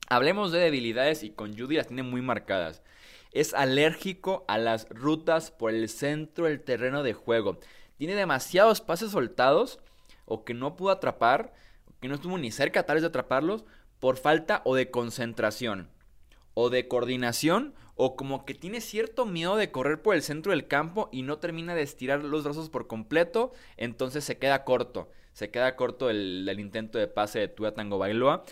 Hablemos 0.09 0.51
de 0.51 0.57
debilidades 0.57 1.21
y 1.21 1.29
con 1.29 1.55
Judy 1.55 1.75
las 1.75 1.85
tiene 1.85 2.01
muy 2.01 2.23
marcadas. 2.23 2.81
Es 3.37 3.53
alérgico 3.53 4.45
a 4.47 4.57
las 4.57 4.89
rutas 4.89 5.51
por 5.51 5.71
el 5.71 5.89
centro 5.89 6.45
del 6.45 6.59
terreno 6.59 7.03
de 7.03 7.13
juego. 7.13 7.59
Tiene 7.97 8.15
demasiados 8.15 8.81
pases 8.81 9.11
soltados 9.11 9.79
o 10.25 10.43
que 10.43 10.55
no 10.55 10.75
pudo 10.75 10.89
atrapar, 10.89 11.53
que 12.01 12.07
no 12.07 12.15
estuvo 12.15 12.35
ni 12.39 12.49
cerca 12.49 12.87
tal 12.87 12.95
vez 12.95 13.03
de 13.03 13.09
atraparlos 13.09 13.63
por 13.99 14.17
falta 14.17 14.63
o 14.65 14.73
de 14.73 14.89
concentración 14.89 15.91
o 16.55 16.71
de 16.71 16.87
coordinación 16.87 17.75
o 17.93 18.15
como 18.15 18.43
que 18.43 18.55
tiene 18.55 18.81
cierto 18.81 19.27
miedo 19.27 19.55
de 19.55 19.69
correr 19.69 20.01
por 20.01 20.15
el 20.15 20.23
centro 20.23 20.51
del 20.51 20.65
campo 20.65 21.07
y 21.11 21.21
no 21.21 21.37
termina 21.37 21.75
de 21.75 21.83
estirar 21.83 22.23
los 22.23 22.43
brazos 22.43 22.71
por 22.71 22.87
completo, 22.87 23.51
entonces 23.75 24.23
se 24.23 24.39
queda 24.39 24.63
corto, 24.63 25.11
se 25.33 25.51
queda 25.51 25.75
corto 25.75 26.09
el, 26.09 26.51
intento 26.57 26.97
de 26.97 27.05
pase 27.07 27.37
de 27.37 27.49
Tua 27.49 27.75
Tango 27.75 27.99
Bailoa. 27.99 28.45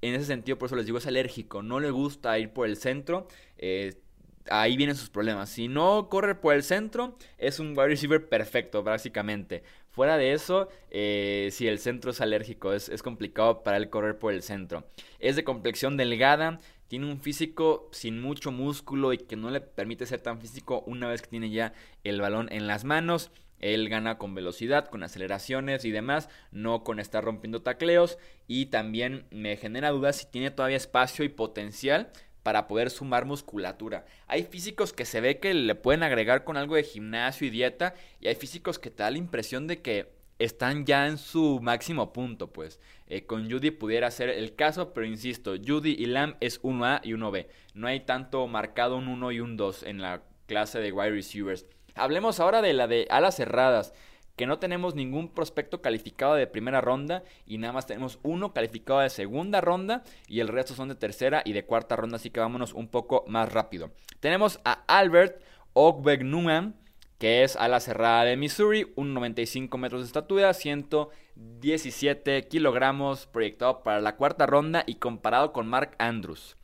En 0.00 0.14
ese 0.14 0.24
sentido, 0.24 0.58
por 0.58 0.66
eso 0.66 0.74
les 0.74 0.86
digo, 0.86 0.98
es 0.98 1.06
alérgico, 1.06 1.62
no 1.62 1.78
le 1.78 1.92
gusta 1.92 2.36
ir 2.40 2.52
por 2.52 2.66
el 2.66 2.76
centro. 2.76 3.28
Eh, 3.56 4.02
ahí 4.50 4.76
vienen 4.76 4.96
sus 4.96 5.10
problemas. 5.10 5.50
Si 5.50 5.68
no 5.68 6.08
corre 6.08 6.34
por 6.34 6.54
el 6.54 6.62
centro, 6.62 7.16
es 7.38 7.58
un 7.58 7.70
wide 7.70 7.88
receiver 7.88 8.28
perfecto, 8.28 8.82
básicamente. 8.82 9.62
Fuera 9.90 10.16
de 10.16 10.32
eso, 10.32 10.68
eh, 10.90 11.50
si 11.52 11.68
el 11.68 11.78
centro 11.78 12.12
es 12.12 12.20
alérgico, 12.20 12.72
es, 12.72 12.88
es, 12.88 13.02
complicado 13.02 13.62
para 13.62 13.76
él 13.76 13.90
correr 13.90 14.18
por 14.18 14.32
el 14.32 14.42
centro. 14.42 14.84
Es 15.18 15.36
de 15.36 15.44
complexión 15.44 15.96
delgada, 15.96 16.60
tiene 16.88 17.10
un 17.10 17.20
físico 17.20 17.88
sin 17.92 18.20
mucho 18.20 18.52
músculo 18.52 19.12
y 19.12 19.18
que 19.18 19.36
no 19.36 19.50
le 19.50 19.60
permite 19.60 20.06
ser 20.06 20.20
tan 20.20 20.40
físico 20.40 20.82
una 20.86 21.08
vez 21.08 21.22
que 21.22 21.28
tiene 21.28 21.50
ya 21.50 21.72
el 22.04 22.20
balón 22.20 22.48
en 22.52 22.66
las 22.66 22.84
manos. 22.84 23.30
Él 23.60 23.88
gana 23.88 24.18
con 24.18 24.34
velocidad, 24.34 24.88
con 24.88 25.02
aceleraciones 25.02 25.84
y 25.84 25.90
demás, 25.90 26.28
no 26.50 26.82
con 26.82 26.98
estar 26.98 27.24
rompiendo 27.24 27.62
tacleos. 27.62 28.18
Y 28.48 28.66
también 28.66 29.24
me 29.30 29.56
genera 29.56 29.90
dudas 29.90 30.16
si 30.16 30.26
tiene 30.26 30.50
todavía 30.50 30.76
espacio 30.76 31.24
y 31.24 31.28
potencial 31.28 32.12
para 32.42 32.66
poder 32.66 32.90
sumar 32.90 33.24
musculatura. 33.24 34.04
Hay 34.26 34.44
físicos 34.44 34.92
que 34.92 35.04
se 35.04 35.20
ve 35.20 35.38
que 35.38 35.54
le 35.54 35.74
pueden 35.74 36.02
agregar 36.02 36.44
con 36.44 36.56
algo 36.56 36.76
de 36.76 36.84
gimnasio 36.84 37.46
y 37.46 37.50
dieta. 37.50 37.94
Y 38.20 38.28
hay 38.28 38.34
físicos 38.34 38.78
que 38.78 38.90
te 38.90 39.02
da 39.02 39.10
la 39.10 39.18
impresión 39.18 39.66
de 39.66 39.80
que 39.80 40.12
están 40.38 40.84
ya 40.84 41.06
en 41.06 41.18
su 41.18 41.60
máximo 41.62 42.12
punto, 42.12 42.52
pues. 42.52 42.80
Eh, 43.06 43.26
con 43.26 43.50
Judy 43.50 43.70
pudiera 43.70 44.10
ser 44.10 44.28
el 44.28 44.54
caso, 44.54 44.92
pero 44.92 45.06
insisto, 45.06 45.54
Judy 45.56 45.94
y 45.98 46.06
Lamb 46.06 46.36
es 46.40 46.60
1A 46.62 47.00
y 47.04 47.12
1B. 47.12 47.46
No 47.74 47.86
hay 47.86 48.00
tanto 48.00 48.46
marcado 48.48 48.96
un 48.96 49.08
1 49.08 49.32
y 49.32 49.40
un 49.40 49.56
2 49.56 49.84
en 49.84 50.00
la 50.00 50.22
clase 50.46 50.80
de 50.80 50.92
wide 50.92 51.10
receivers. 51.10 51.66
Hablemos 51.94 52.40
ahora 52.40 52.62
de 52.62 52.72
la 52.72 52.86
de 52.88 53.06
alas 53.10 53.36
cerradas, 53.36 53.92
que 54.36 54.46
no 54.46 54.58
tenemos 54.58 54.94
ningún 54.94 55.28
prospecto 55.28 55.82
calificado 55.82 56.34
de 56.34 56.46
primera 56.46 56.80
ronda 56.80 57.22
y 57.46 57.58
nada 57.58 57.72
más 57.72 57.86
tenemos 57.86 58.18
uno 58.22 58.52
calificado 58.52 59.00
de 59.00 59.10
segunda 59.10 59.60
ronda 59.60 60.02
y 60.26 60.40
el 60.40 60.48
resto 60.48 60.74
son 60.74 60.88
de 60.88 60.94
tercera 60.94 61.42
y 61.44 61.52
de 61.52 61.64
cuarta 61.64 61.96
ronda, 61.96 62.16
así 62.16 62.30
que 62.30 62.40
vámonos 62.40 62.72
un 62.72 62.88
poco 62.88 63.24
más 63.28 63.52
rápido. 63.52 63.90
Tenemos 64.20 64.60
a 64.64 64.84
Albert 64.86 65.42
Ogbegnunam, 65.74 66.74
que 67.18 67.44
es 67.44 67.56
a 67.56 67.68
la 67.68 67.80
cerrada 67.80 68.24
de 68.24 68.36
Missouri, 68.36 68.92
un 68.96 69.14
95 69.14 69.78
metros 69.78 70.00
de 70.00 70.06
estatura, 70.06 70.52
117 70.54 72.48
kilogramos, 72.48 73.26
proyectado 73.26 73.82
para 73.82 74.00
la 74.00 74.16
cuarta 74.16 74.46
ronda 74.46 74.82
y 74.86 74.96
comparado 74.96 75.52
con 75.52 75.68
Mark 75.68 75.94
Andrews. 75.98 76.56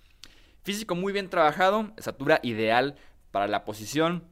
Físico 0.64 0.94
muy 0.94 1.12
bien 1.12 1.30
trabajado, 1.30 1.92
estatura 1.96 2.40
ideal 2.42 2.96
para 3.30 3.46
la 3.46 3.64
posición, 3.64 4.24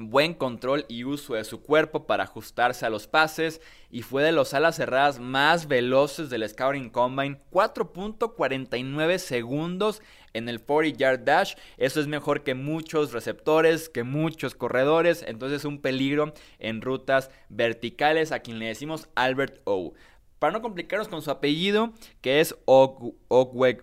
buen 0.00 0.34
control 0.34 0.84
y 0.88 1.04
uso 1.04 1.34
de 1.34 1.44
su 1.44 1.62
cuerpo 1.62 2.06
para 2.06 2.24
ajustarse 2.24 2.86
a 2.86 2.90
los 2.90 3.06
pases 3.06 3.60
y 3.90 4.02
fue 4.02 4.22
de 4.22 4.32
los 4.32 4.54
alas 4.54 4.76
cerradas 4.76 5.18
más 5.18 5.68
veloces 5.68 6.30
del 6.30 6.48
Scouting 6.48 6.90
Combine, 6.90 7.40
4.49 7.50 9.18
segundos 9.18 10.02
en 10.34 10.48
el 10.48 10.60
40 10.60 10.98
yard 10.98 11.20
dash, 11.24 11.54
eso 11.76 12.00
es 12.00 12.06
mejor 12.06 12.44
que 12.44 12.54
muchos 12.54 13.12
receptores, 13.12 13.88
que 13.88 14.04
muchos 14.04 14.54
corredores, 14.54 15.24
entonces 15.26 15.64
un 15.64 15.80
peligro 15.80 16.32
en 16.58 16.80
rutas 16.82 17.30
verticales 17.48 18.32
a 18.32 18.40
quien 18.40 18.58
le 18.58 18.66
decimos 18.66 19.08
Albert 19.14 19.60
O. 19.64 19.94
Para 20.38 20.52
no 20.52 20.62
complicarnos 20.62 21.08
con 21.08 21.22
su 21.22 21.30
apellido, 21.32 21.92
que 22.20 22.40
es 22.40 22.54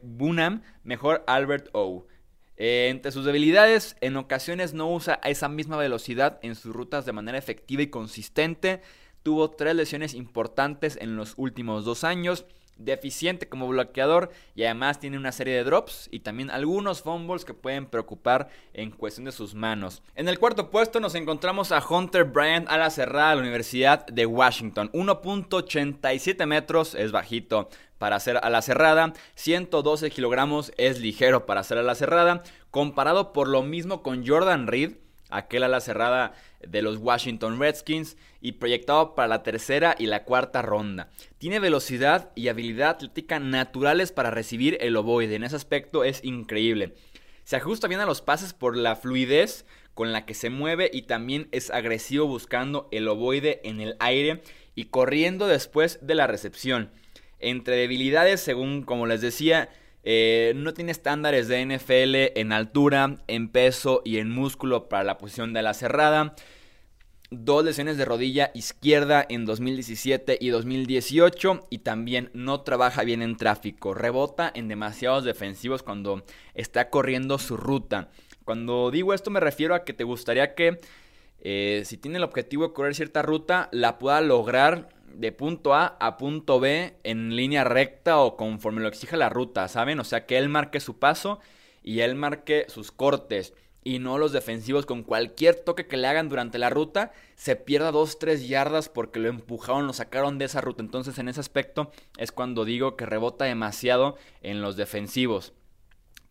Bunam, 0.02 0.62
mejor 0.84 1.24
Albert 1.28 1.68
O. 1.74 2.06
Eh, 2.58 2.88
entre 2.90 3.12
sus 3.12 3.26
debilidades, 3.26 3.98
en 4.02 4.16
ocasiones 4.18 4.74
no 4.74 4.92
usa 4.94 5.20
esa 5.24 5.50
misma 5.50 5.78
velocidad 5.78 6.40
en 6.42 6.56
sus 6.56 6.74
rutas 6.74 7.06
de 7.06 7.14
manera 7.14 7.38
efectiva 7.38 7.82
y 7.82 7.88
consistente. 7.88 8.82
Tuvo 9.24 9.52
tres 9.52 9.76
lesiones 9.76 10.14
importantes 10.14 10.98
en 11.02 11.16
los 11.16 11.34
últimos 11.38 11.84
dos 11.84 12.04
años. 12.04 12.46
Deficiente 12.78 13.48
como 13.48 13.68
bloqueador 13.68 14.32
y 14.54 14.64
además 14.64 15.00
tiene 15.00 15.18
una 15.18 15.32
serie 15.32 15.56
de 15.56 15.64
drops 15.64 16.10
y 16.12 16.20
también 16.20 16.52
algunos 16.52 17.02
fumbles 17.02 17.46
que 17.46 17.54
pueden 17.54 17.86
preocupar 17.86 18.50
en 18.74 18.92
cuestión 18.92 19.26
de 19.26 19.32
sus 19.32 19.56
manos. 19.56 20.04
En 20.16 20.28
el 20.28 20.40
cuarto 20.40 20.70
puesto 20.70 21.00
nos 21.00 21.16
encontramos 21.16 21.72
a 21.72 21.82
Hunter 21.88 22.26
Bryant 22.26 22.70
a 22.70 22.78
la 22.78 22.90
cerrada 22.90 23.30
de 23.30 23.36
la 23.36 23.42
Universidad 23.42 24.06
de 24.08 24.26
Washington. 24.26 24.92
1.87 24.94 26.46
metros 26.46 26.96
es 26.96 27.12
bajito 27.12 27.70
para 27.98 28.18
hacer 28.18 28.38
a 28.38 28.50
la 28.50 28.62
cerrada, 28.62 29.14
112 29.36 30.12
kilogramos 30.12 30.74
es 30.78 31.00
ligero 31.00 31.46
para 31.46 31.62
hacer 31.62 31.78
a 31.78 31.84
la 31.84 31.96
cerrada, 31.96 32.44
comparado 32.72 33.32
por 33.32 33.48
lo 33.48 33.64
mismo 33.64 34.04
con 34.04 34.28
Jordan 34.28 34.68
Reed, 34.68 34.96
aquel 35.38 35.64
a 35.64 35.68
la 35.68 35.82
cerrada 35.82 36.34
de 36.66 36.82
los 36.82 36.98
Washington 36.98 37.60
Redskins 37.60 38.18
y 38.42 38.54
proyectado 38.54 39.16
para 39.16 39.28
la 39.28 39.44
tercera 39.44 39.96
y 39.98 40.08
la 40.08 40.24
cuarta 40.24 40.62
ronda. 40.62 41.10
Tiene 41.38 41.60
velocidad 41.60 42.32
y 42.36 42.48
habilidad 42.48 42.92
atlética 42.92 43.40
naturales 43.40 44.12
para 44.12 44.32
recibir 44.32 44.78
el 44.82 44.96
ovoide, 44.96 45.36
en 45.36 45.44
ese 45.44 45.56
aspecto 45.56 46.04
es 46.04 46.24
increíble. 46.24 46.96
Se 47.44 47.56
ajusta 47.56 47.88
bien 47.88 48.02
a 48.02 48.06
los 48.06 48.22
pases 48.22 48.54
por 48.54 48.76
la 48.76 48.96
fluidez 48.96 49.66
con 49.94 50.12
la 50.12 50.26
que 50.26 50.34
se 50.34 50.50
mueve 50.50 50.90
y 50.92 51.04
también 51.04 51.48
es 51.52 51.72
agresivo 51.72 52.28
buscando 52.28 52.90
el 52.92 53.08
ovoide 53.08 53.62
en 53.64 53.80
el 53.82 53.96
aire 54.00 54.42
y 54.76 54.86
corriendo 54.86 55.48
después 55.48 56.00
de 56.02 56.16
la 56.16 56.28
recepción. 56.28 56.92
Entre 57.40 57.76
debilidades, 57.76 58.42
según 58.42 58.84
como 58.84 59.06
les 59.06 59.22
decía, 59.22 59.70
eh, 60.08 60.54
no 60.56 60.76
tiene 60.76 60.92
estándares 60.92 61.48
de 61.48 61.66
NFL 61.66 62.40
en 62.40 62.52
altura, 62.52 63.18
en 63.28 63.50
peso 63.50 64.04
y 64.06 64.20
en 64.20 64.30
músculo 64.30 64.88
para 64.88 65.04
la 65.04 65.18
posición 65.18 65.52
de 65.52 65.64
la 65.64 65.74
cerrada. 65.74 66.36
Dos 67.32 67.66
lesiones 67.66 67.98
de 67.98 68.06
rodilla 68.06 68.52
izquierda 68.54 69.26
en 69.28 69.46
2017 69.46 70.38
y 70.40 70.50
2018 70.50 71.68
y 71.72 71.80
también 71.80 72.30
no 72.34 72.62
trabaja 72.62 73.04
bien 73.04 73.24
en 73.24 73.36
tráfico. 73.36 73.96
Rebota 73.96 74.52
en 74.54 74.68
demasiados 74.68 75.24
defensivos 75.24 75.82
cuando 75.82 76.24
está 76.54 76.92
corriendo 76.92 77.40
su 77.40 77.58
ruta. 77.58 78.10
Cuando 78.44 78.92
digo 78.92 79.12
esto 79.12 79.32
me 79.32 79.40
refiero 79.40 79.74
a 79.74 79.84
que 79.84 79.94
te 79.94 80.04
gustaría 80.04 80.54
que 80.54 80.80
eh, 81.42 81.82
si 81.84 81.98
tiene 81.98 82.18
el 82.18 82.24
objetivo 82.24 82.68
de 82.68 82.74
correr 82.74 82.94
cierta 82.94 83.24
ruta 83.24 83.70
la 83.72 83.98
pueda 83.98 84.22
lograr 84.22 84.90
de 85.18 85.32
punto 85.32 85.74
A 85.74 85.98
a 86.00 86.18
punto 86.18 86.60
B 86.60 86.98
en 87.04 87.36
línea 87.36 87.64
recta 87.64 88.20
o 88.20 88.38
conforme 88.38 88.82
lo 88.82 88.88
exige 88.88 89.18
la 89.18 89.30
ruta, 89.30 89.68
¿saben? 89.68 90.00
O 90.00 90.04
sea, 90.04 90.26
que 90.26 90.38
él 90.38 90.50
marque 90.50 90.80
su 90.80 91.00
paso 91.00 91.40
y 91.84 92.02
él 92.02 92.16
marque 92.16 92.66
sus 92.68 92.92
cortes 92.92 93.54
y 93.84 94.00
no 94.00 94.18
los 94.18 94.32
defensivos 94.32 94.88
con 94.88 95.04
cualquier 95.04 95.56
toque 95.56 95.86
que 95.86 95.96
le 95.96 96.08
hagan 96.08 96.28
durante 96.28 96.58
la 96.58 96.72
ruta 96.72 97.12
se 97.36 97.56
pierda 97.56 97.92
2-3 97.92 98.48
yardas 98.48 98.90
porque 98.90 99.20
lo 99.20 99.30
empujaron, 99.30 99.86
lo 99.86 99.94
sacaron 99.94 100.40
de 100.40 100.46
esa 100.46 100.60
ruta. 100.60 100.82
Entonces 100.82 101.20
en 101.20 101.30
ese 101.30 101.40
aspecto 101.40 101.92
es 102.18 102.32
cuando 102.32 102.66
digo 102.66 102.98
que 102.98 103.06
rebota 103.06 103.46
demasiado 103.46 104.18
en 104.42 104.62
los 104.62 104.76
defensivos. 104.76 105.54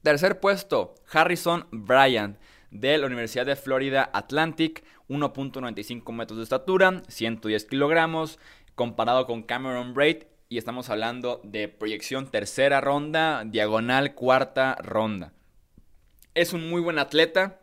Tercer 0.02 0.40
puesto, 0.40 0.96
Harrison 1.10 1.66
Bryant 1.70 2.38
de 2.72 2.98
la 2.98 3.06
Universidad 3.06 3.46
de 3.46 3.54
Florida 3.54 4.10
Atlantic, 4.12 4.84
1.95 5.08 6.12
metros 6.12 6.38
de 6.38 6.42
estatura, 6.42 7.04
110 7.06 7.66
kilogramos, 7.66 8.40
comparado 8.74 9.26
con 9.26 9.42
Cameron 9.42 9.94
Braid 9.94 10.24
y 10.48 10.58
estamos 10.58 10.90
hablando 10.90 11.40
de 11.44 11.68
proyección 11.68 12.30
tercera 12.30 12.80
ronda, 12.80 13.44
diagonal 13.44 14.14
cuarta 14.14 14.76
ronda. 14.80 15.32
Es 16.34 16.52
un 16.52 16.68
muy 16.68 16.80
buen 16.80 16.98
atleta, 16.98 17.60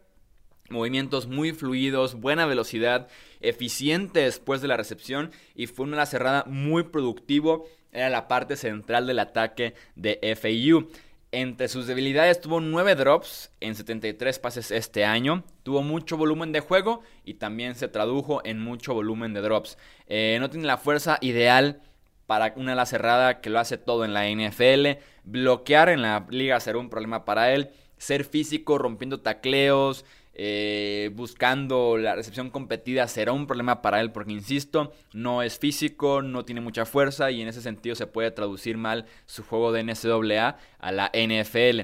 movimientos 0.69 1.27
muy 1.27 1.51
fluidos, 1.51 2.15
buena 2.15 2.45
velocidad, 2.45 3.07
eficiente 3.41 4.21
después 4.21 4.61
de 4.61 4.67
la 4.67 4.77
recepción 4.77 5.31
y 5.55 5.67
fue 5.67 5.85
una 5.85 6.05
cerrada 6.05 6.45
muy 6.47 6.83
productivo. 6.83 7.67
Era 7.91 8.09
la 8.09 8.27
parte 8.27 8.55
central 8.55 9.05
del 9.07 9.19
ataque 9.19 9.75
de 9.95 10.35
FAU. 10.35 10.87
Entre 11.33 11.69
sus 11.69 11.87
debilidades 11.87 12.41
tuvo 12.41 12.59
9 12.59 12.95
drops 12.95 13.51
en 13.61 13.73
73 13.73 14.37
pases 14.39 14.69
este 14.69 15.05
año, 15.05 15.45
tuvo 15.63 15.81
mucho 15.81 16.17
volumen 16.17 16.51
de 16.51 16.59
juego 16.59 17.03
y 17.23 17.35
también 17.35 17.75
se 17.75 17.87
tradujo 17.87 18.41
en 18.43 18.59
mucho 18.59 18.93
volumen 18.93 19.33
de 19.33 19.39
drops. 19.39 19.77
Eh, 20.07 20.35
no 20.41 20.49
tiene 20.49 20.67
la 20.67 20.77
fuerza 20.77 21.19
ideal 21.21 21.79
para 22.27 22.51
una 22.57 22.73
ala 22.73 22.85
cerrada 22.85 23.39
que 23.39 23.49
lo 23.49 23.59
hace 23.59 23.77
todo 23.77 24.03
en 24.03 24.13
la 24.13 24.29
NFL. 24.29 25.01
Bloquear 25.23 25.87
en 25.87 26.01
la 26.01 26.27
liga 26.29 26.59
será 26.59 26.79
un 26.79 26.89
problema 26.89 27.23
para 27.23 27.53
él. 27.53 27.71
Ser 27.97 28.25
físico, 28.25 28.77
rompiendo 28.77 29.21
tacleos, 29.21 30.03
eh, 30.33 31.11
buscando 31.13 31.97
la 31.97 32.15
recepción 32.15 32.49
competida 32.49 33.07
será 33.07 33.33
un 33.33 33.47
problema 33.47 33.81
para 33.81 33.99
él 33.99 34.11
porque, 34.11 34.31
insisto, 34.31 34.93
no 35.13 35.43
es 35.43 35.59
físico, 35.59 36.21
no 36.21 36.45
tiene 36.45 36.61
mucha 36.61 36.85
fuerza 36.85 37.31
y 37.31 37.41
en 37.41 37.47
ese 37.47 37.61
sentido 37.61 37.95
se 37.95 38.07
puede 38.07 38.31
traducir 38.31 38.77
mal 38.77 39.05
su 39.25 39.43
juego 39.43 39.71
de 39.71 39.83
NCAA 39.83 40.57
a 40.79 40.91
la 40.91 41.11
NFL. 41.13 41.81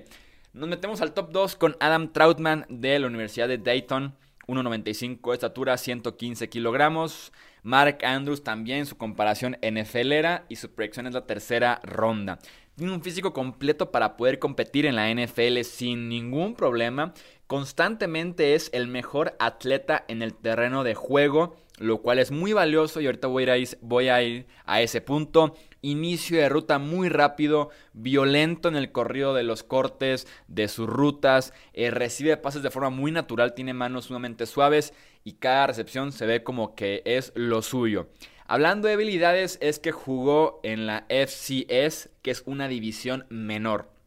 Nos 0.54 0.70
metemos 0.70 1.02
al 1.02 1.14
top 1.14 1.32
2 1.32 1.56
con 1.56 1.78
Adam 1.80 2.12
Troutman 2.14 2.66
de 2.70 2.98
la 3.00 3.08
Universidad 3.08 3.48
de 3.48 3.58
Dayton. 3.58 4.16
1.95 4.48 5.30
de 5.30 5.34
estatura, 5.34 5.78
115 5.78 6.50
kilogramos. 6.50 7.34
Mark 7.64 8.00
Andrews 8.04 8.44
también, 8.44 8.86
su 8.86 8.98
comparación 8.98 9.58
NFLera 9.62 10.46
y 10.48 10.56
su 10.56 10.72
proyección 10.72 11.06
es 11.06 11.14
la 11.14 11.26
tercera 11.26 11.82
ronda. 11.84 12.40
Tiene 12.78 12.94
un 12.94 13.02
físico 13.02 13.34
completo 13.34 13.90
para 13.90 14.18
poder 14.18 14.38
competir 14.38 14.86
en 14.86 14.96
la 14.96 15.12
NFL 15.12 15.62
sin 15.64 16.10
ningún 16.10 16.54
problema. 16.54 17.12
Constantemente 17.48 18.54
es 18.54 18.70
el 18.72 18.88
mejor 18.88 19.36
atleta 19.40 20.06
en 20.08 20.22
el 20.22 20.36
terreno 20.36 20.84
de 20.84 20.94
juego, 20.94 21.58
lo 21.80 22.04
cual 22.04 22.20
es 22.20 22.30
muy 22.30 22.54
valioso 22.54 23.02
y 23.02 23.08
ahorita 23.08 23.30
voy 23.30 23.50
a 23.50 23.58
ir, 23.58 23.80
voy 23.82 24.10
a, 24.10 24.22
ir 24.22 24.46
a 24.66 24.80
ese 24.80 25.02
punto. 25.02 25.56
Inicio 25.82 26.38
de 26.38 26.50
ruta 26.50 26.78
muy 26.78 27.10
rápido, 27.10 27.72
violento 27.94 28.68
en 28.68 28.76
el 28.76 28.92
corrido 28.92 29.34
de 29.34 29.42
los 29.42 29.64
cortes 29.64 30.28
de 30.48 30.68
sus 30.68 30.88
rutas, 30.88 31.54
eh, 31.74 31.90
recibe 31.90 32.38
pases 32.38 32.62
de 32.62 32.70
forma 32.70 32.92
muy 32.92 33.12
natural, 33.12 33.56
tiene 33.56 33.74
manos 33.74 34.06
sumamente 34.06 34.46
suaves 34.46 34.94
y 35.24 35.34
cada 35.34 35.66
recepción 35.66 36.12
se 36.12 36.28
ve 36.28 36.44
como 36.44 36.76
que 36.76 37.02
es 37.06 37.32
lo 37.34 37.64
suyo. 37.64 38.08
Hablando 38.48 38.88
de 38.88 38.94
habilidades, 38.94 39.58
es 39.62 39.80
que 39.80 39.92
jugó 39.92 40.60
en 40.64 40.88
la 40.88 41.06
FCS, 41.10 42.10
que 42.22 42.32
es 42.32 42.44
una 42.46 42.68
división 42.68 43.26
menor 43.30 43.98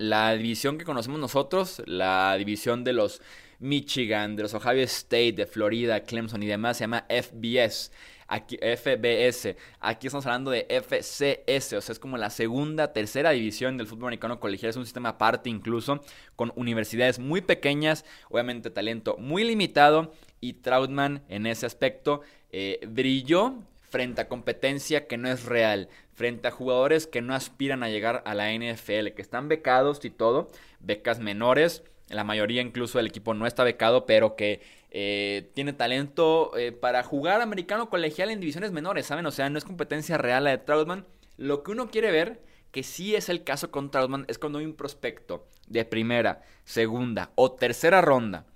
la 0.00 0.32
división 0.32 0.78
que 0.78 0.86
conocemos 0.86 1.20
nosotros, 1.20 1.82
la 1.84 2.34
división 2.38 2.84
de 2.84 2.94
los 2.94 3.20
Michigan, 3.58 4.34
de 4.34 4.44
los 4.44 4.54
Ohio 4.54 4.82
State, 4.84 5.34
de 5.34 5.44
Florida, 5.44 6.00
Clemson 6.00 6.42
y 6.42 6.46
demás, 6.46 6.78
se 6.78 6.84
llama 6.84 7.04
FBS. 7.10 7.92
Aquí, 8.26 8.56
FBS. 8.56 9.56
Aquí 9.78 10.06
estamos 10.06 10.24
hablando 10.24 10.50
de 10.52 10.66
FCS, 10.70 11.74
o 11.74 11.80
sea, 11.82 11.92
es 11.92 11.98
como 11.98 12.16
la 12.16 12.30
segunda, 12.30 12.94
tercera 12.94 13.32
división 13.32 13.76
del 13.76 13.88
fútbol 13.88 14.06
americano 14.06 14.40
colegial. 14.40 14.70
Es 14.70 14.76
un 14.76 14.86
sistema 14.86 15.10
aparte 15.10 15.50
incluso, 15.50 16.00
con 16.34 16.50
universidades 16.56 17.18
muy 17.18 17.42
pequeñas, 17.42 18.06
obviamente 18.30 18.70
talento 18.70 19.18
muy 19.18 19.44
limitado. 19.44 20.14
Y 20.40 20.54
Troutman 20.54 21.22
en 21.28 21.44
ese 21.44 21.66
aspecto 21.66 22.22
eh, 22.52 22.80
brilló 22.88 23.54
frente 23.90 24.20
a 24.20 24.28
competencia 24.28 25.06
que 25.06 25.16
no 25.16 25.28
es 25.28 25.44
real, 25.44 25.88
frente 26.14 26.48
a 26.48 26.52
jugadores 26.52 27.06
que 27.06 27.22
no 27.22 27.34
aspiran 27.34 27.82
a 27.82 27.88
llegar 27.88 28.22
a 28.24 28.34
la 28.34 28.52
NFL, 28.52 29.08
que 29.14 29.22
están 29.22 29.48
becados 29.48 30.04
y 30.04 30.10
todo, 30.10 30.50
becas 30.80 31.18
menores, 31.18 31.82
la 32.08 32.24
mayoría 32.24 32.60
incluso 32.60 32.98
del 32.98 33.06
equipo 33.06 33.34
no 33.34 33.46
está 33.46 33.64
becado, 33.64 34.04
pero 34.04 34.36
que 34.36 34.60
eh, 34.90 35.50
tiene 35.54 35.72
talento 35.72 36.56
eh, 36.56 36.72
para 36.72 37.02
jugar 37.02 37.40
americano 37.40 37.88
colegial 37.88 38.30
en 38.30 38.40
divisiones 38.40 38.72
menores, 38.72 39.06
¿saben? 39.06 39.26
O 39.26 39.30
sea, 39.30 39.48
no 39.48 39.58
es 39.58 39.64
competencia 39.64 40.18
real 40.18 40.44
la 40.44 40.50
de 40.50 40.58
Troutman. 40.58 41.06
Lo 41.36 41.62
que 41.62 41.70
uno 41.70 41.90
quiere 41.90 42.10
ver, 42.10 42.42
que 42.72 42.82
sí 42.82 43.14
es 43.14 43.28
el 43.28 43.44
caso 43.44 43.70
con 43.70 43.90
Troutman, 43.90 44.24
es 44.28 44.38
cuando 44.38 44.58
hay 44.58 44.66
un 44.66 44.74
prospecto 44.74 45.46
de 45.68 45.84
primera, 45.84 46.42
segunda 46.64 47.30
o 47.36 47.52
tercera 47.52 48.00
ronda 48.00 48.46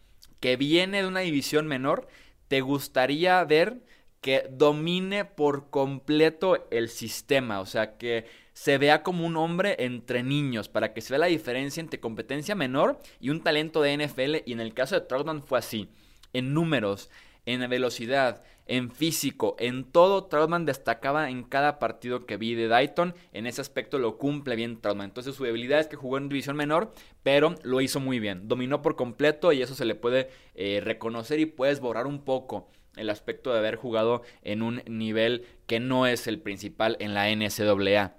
que 0.40 0.56
viene 0.56 1.00
de 1.00 1.08
una 1.08 1.20
división 1.20 1.66
menor, 1.66 2.06
te 2.54 2.60
gustaría 2.60 3.42
ver 3.42 3.82
que 4.20 4.46
domine 4.48 5.24
por 5.24 5.70
completo 5.70 6.68
el 6.70 6.88
sistema, 6.88 7.58
o 7.58 7.66
sea, 7.66 7.98
que 7.98 8.26
se 8.52 8.78
vea 8.78 9.02
como 9.02 9.26
un 9.26 9.36
hombre 9.36 9.74
entre 9.80 10.22
niños, 10.22 10.68
para 10.68 10.94
que 10.94 11.00
se 11.00 11.12
vea 11.12 11.18
la 11.18 11.26
diferencia 11.26 11.80
entre 11.80 11.98
competencia 11.98 12.54
menor 12.54 13.00
y 13.18 13.30
un 13.30 13.42
talento 13.42 13.82
de 13.82 13.96
NFL, 13.96 14.36
y 14.46 14.52
en 14.52 14.60
el 14.60 14.72
caso 14.72 14.94
de 14.94 15.00
Troutman 15.00 15.42
fue 15.42 15.58
así, 15.58 15.88
en 16.32 16.54
números, 16.54 17.10
en 17.44 17.68
velocidad, 17.68 18.44
en 18.66 18.90
físico, 18.90 19.56
en 19.58 19.84
todo, 19.84 20.24
Troutman 20.24 20.64
destacaba 20.64 21.28
en 21.28 21.42
cada 21.42 21.78
partido 21.78 22.24
que 22.24 22.36
vi 22.36 22.54
de 22.54 22.68
Dayton. 22.68 23.14
En 23.32 23.46
ese 23.46 23.60
aspecto 23.60 23.98
lo 23.98 24.16
cumple 24.16 24.56
bien 24.56 24.80
Troutman. 24.80 25.06
Entonces 25.06 25.34
su 25.34 25.44
debilidad 25.44 25.80
es 25.80 25.86
que 25.86 25.96
jugó 25.96 26.16
en 26.16 26.28
división 26.28 26.56
menor, 26.56 26.92
pero 27.22 27.54
lo 27.62 27.80
hizo 27.80 28.00
muy 28.00 28.20
bien. 28.20 28.48
Dominó 28.48 28.80
por 28.80 28.96
completo 28.96 29.52
y 29.52 29.60
eso 29.60 29.74
se 29.74 29.84
le 29.84 29.94
puede 29.94 30.30
eh, 30.54 30.80
reconocer 30.82 31.40
y 31.40 31.46
puedes 31.46 31.80
borrar 31.80 32.06
un 32.06 32.24
poco 32.24 32.68
el 32.96 33.10
aspecto 33.10 33.52
de 33.52 33.58
haber 33.58 33.76
jugado 33.76 34.22
en 34.42 34.62
un 34.62 34.82
nivel 34.86 35.46
que 35.66 35.80
no 35.80 36.06
es 36.06 36.26
el 36.26 36.40
principal 36.40 36.96
en 37.00 37.12
la 37.14 37.28
NCAA. 37.34 38.16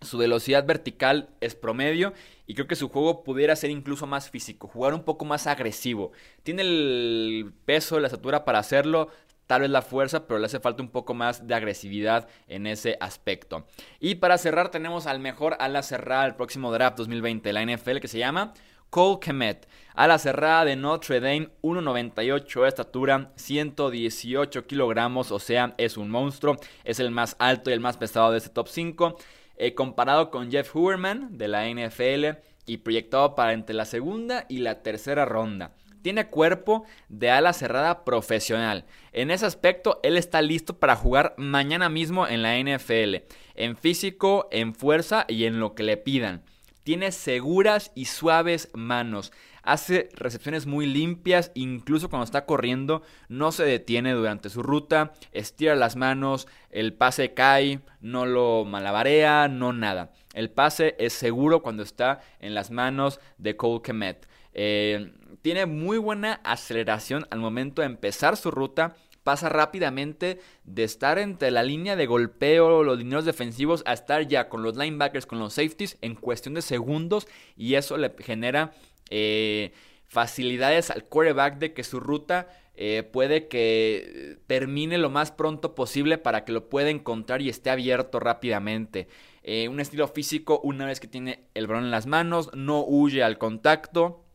Su 0.00 0.16
velocidad 0.16 0.64
vertical 0.64 1.28
es 1.40 1.56
promedio 1.56 2.12
y 2.46 2.54
creo 2.54 2.68
que 2.68 2.76
su 2.76 2.88
juego 2.88 3.24
pudiera 3.24 3.56
ser 3.56 3.70
incluso 3.70 4.06
más 4.06 4.30
físico, 4.30 4.68
jugar 4.68 4.94
un 4.94 5.02
poco 5.02 5.24
más 5.24 5.48
agresivo. 5.48 6.12
Tiene 6.44 6.62
el 6.62 7.52
peso, 7.64 7.98
la 7.98 8.06
estatura 8.06 8.44
para 8.44 8.60
hacerlo, 8.60 9.08
tal 9.48 9.62
vez 9.62 9.70
la 9.70 9.82
fuerza, 9.82 10.28
pero 10.28 10.38
le 10.38 10.46
hace 10.46 10.60
falta 10.60 10.82
un 10.82 10.90
poco 10.90 11.14
más 11.14 11.48
de 11.48 11.54
agresividad 11.56 12.28
en 12.46 12.68
ese 12.68 12.96
aspecto. 13.00 13.66
Y 13.98 14.16
para 14.16 14.38
cerrar 14.38 14.70
tenemos 14.70 15.08
al 15.08 15.18
mejor 15.18 15.56
ala 15.58 15.82
cerrada 15.82 16.24
del 16.24 16.36
próximo 16.36 16.70
draft 16.70 16.98
2020 16.98 17.48
de 17.48 17.52
la 17.52 17.64
NFL 17.64 17.98
que 17.98 18.08
se 18.08 18.18
llama 18.18 18.54
Cole 18.90 19.18
Kemet, 19.20 19.68
a 19.94 20.06
la 20.06 20.18
cerrada 20.18 20.64
de 20.64 20.76
Notre 20.76 21.20
Dame, 21.20 21.50
1,98 21.62 22.62
de 22.62 22.68
estatura, 22.68 23.32
118 23.36 24.66
kilogramos, 24.66 25.32
o 25.32 25.38
sea, 25.38 25.74
es 25.76 25.96
un 25.96 26.10
monstruo, 26.10 26.56
es 26.84 27.00
el 27.00 27.10
más 27.10 27.34
alto 27.38 27.70
y 27.70 27.72
el 27.72 27.80
más 27.80 27.96
pesado 27.96 28.30
de 28.30 28.38
este 28.38 28.50
top 28.50 28.68
5. 28.68 29.16
Eh, 29.56 29.74
comparado 29.74 30.30
con 30.30 30.52
Jeff 30.52 30.74
Huberman 30.74 31.36
de 31.36 31.48
la 31.48 31.68
NFL 31.68 32.38
y 32.64 32.76
proyectado 32.78 33.34
para 33.34 33.54
entre 33.54 33.74
la 33.74 33.86
segunda 33.86 34.46
y 34.48 34.58
la 34.58 34.82
tercera 34.82 35.24
ronda. 35.24 35.72
Tiene 36.02 36.28
cuerpo 36.28 36.84
de 37.08 37.30
ala 37.30 37.52
cerrada 37.52 38.04
profesional. 38.04 38.84
En 39.12 39.30
ese 39.30 39.46
aspecto, 39.46 40.00
él 40.02 40.16
está 40.16 40.42
listo 40.42 40.78
para 40.78 40.96
jugar 40.96 41.34
mañana 41.36 41.88
mismo 41.88 42.26
en 42.26 42.42
la 42.42 42.58
NFL. 42.58 43.24
En 43.54 43.76
físico, 43.76 44.48
en 44.50 44.74
fuerza 44.74 45.24
y 45.28 45.44
en 45.44 45.60
lo 45.60 45.74
que 45.74 45.82
le 45.82 45.96
pidan. 45.96 46.42
Tiene 46.84 47.12
seguras 47.12 47.92
y 47.94 48.06
suaves 48.06 48.70
manos. 48.72 49.32
Hace 49.62 50.08
recepciones 50.14 50.64
muy 50.64 50.86
limpias, 50.86 51.50
incluso 51.52 52.08
cuando 52.08 52.24
está 52.24 52.46
corriendo, 52.46 53.02
no 53.28 53.52
se 53.52 53.64
detiene 53.64 54.12
durante 54.12 54.48
su 54.48 54.62
ruta, 54.62 55.12
estira 55.32 55.76
las 55.76 55.94
manos, 55.94 56.48
el 56.70 56.94
pase 56.94 57.34
cae, 57.34 57.80
no 58.00 58.24
lo 58.24 58.64
malabarea, 58.64 59.46
no 59.48 59.74
nada. 59.74 60.10
El 60.32 60.48
pase 60.48 60.96
es 60.98 61.12
seguro 61.12 61.60
cuando 61.60 61.82
está 61.82 62.20
en 62.40 62.54
las 62.54 62.70
manos 62.70 63.20
de 63.36 63.56
Cole 63.56 63.82
Kemet. 63.82 64.26
Eh, 64.54 65.12
tiene 65.48 65.64
muy 65.64 65.96
buena 65.96 66.42
aceleración 66.44 67.26
al 67.30 67.38
momento 67.38 67.80
de 67.80 67.86
empezar 67.86 68.36
su 68.36 68.50
ruta 68.50 68.96
pasa 69.22 69.48
rápidamente 69.48 70.40
de 70.64 70.84
estar 70.84 71.18
entre 71.18 71.50
la 71.50 71.62
línea 71.62 71.96
de 71.96 72.04
golpeo, 72.04 72.82
los 72.82 72.98
dineros 72.98 73.24
defensivos, 73.24 73.82
a 73.86 73.94
estar 73.94 74.28
ya 74.28 74.50
con 74.50 74.62
los 74.62 74.76
linebackers, 74.76 75.24
con 75.24 75.38
los 75.38 75.54
safeties 75.54 75.96
en 76.02 76.16
cuestión 76.16 76.52
de 76.52 76.60
segundos 76.60 77.28
y 77.56 77.76
eso 77.76 77.96
le 77.96 78.12
genera 78.18 78.74
eh, 79.08 79.72
facilidades 80.06 80.90
al 80.90 81.04
quarterback 81.04 81.56
de 81.56 81.72
que 81.72 81.82
su 81.82 81.98
ruta 81.98 82.48
eh, 82.74 83.02
puede 83.10 83.48
que 83.48 84.36
termine 84.48 84.98
lo 84.98 85.08
más 85.08 85.32
pronto 85.32 85.74
posible 85.74 86.18
para 86.18 86.44
que 86.44 86.52
lo 86.52 86.68
pueda 86.68 86.90
encontrar 86.90 87.40
y 87.40 87.48
esté 87.48 87.70
abierto 87.70 88.20
rápidamente. 88.20 89.08
Eh, 89.44 89.68
un 89.68 89.80
estilo 89.80 90.08
físico, 90.08 90.60
una 90.62 90.84
vez 90.84 91.00
que 91.00 91.08
tiene 91.08 91.48
el 91.54 91.66
balón 91.66 91.84
en 91.84 91.90
las 91.90 92.04
manos, 92.06 92.50
no 92.52 92.84
huye 92.84 93.22
al 93.22 93.38
contacto. 93.38 94.27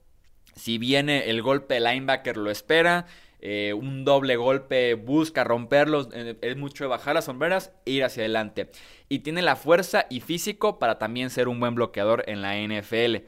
Si 0.55 0.77
viene 0.77 1.29
el 1.29 1.41
golpe 1.41 1.75
de 1.75 1.79
linebacker, 1.81 2.37
lo 2.37 2.51
espera. 2.51 3.05
Eh, 3.45 3.73
un 3.73 4.05
doble 4.05 4.37
golpe, 4.37 4.93
busca 4.93 5.43
romperlos, 5.43 6.07
eh, 6.13 6.37
es 6.41 6.55
mucho 6.55 6.85
de 6.85 6.87
bajar 6.87 7.15
las 7.15 7.25
sombreras 7.25 7.73
e 7.85 7.91
ir 7.91 8.05
hacia 8.05 8.21
adelante. 8.21 8.71
Y 9.09 9.19
tiene 9.19 9.41
la 9.41 9.57
fuerza 9.57 10.05
y 10.09 10.21
físico 10.21 10.79
para 10.79 10.97
también 10.97 11.29
ser 11.29 11.49
un 11.49 11.59
buen 11.59 11.75
bloqueador 11.75 12.23
en 12.27 12.41
la 12.41 12.55
NFL. 12.55 13.25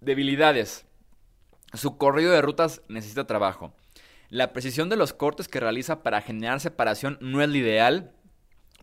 Debilidades. 0.00 0.84
Su 1.72 1.96
corrido 1.96 2.32
de 2.32 2.42
rutas 2.42 2.82
necesita 2.88 3.26
trabajo. 3.26 3.72
La 4.28 4.52
precisión 4.52 4.90
de 4.90 4.96
los 4.96 5.12
cortes 5.12 5.48
que 5.48 5.58
realiza 5.58 6.02
para 6.02 6.20
generar 6.20 6.60
separación 6.60 7.16
no 7.22 7.42
es 7.42 7.48
la 7.48 7.56
ideal. 7.56 8.12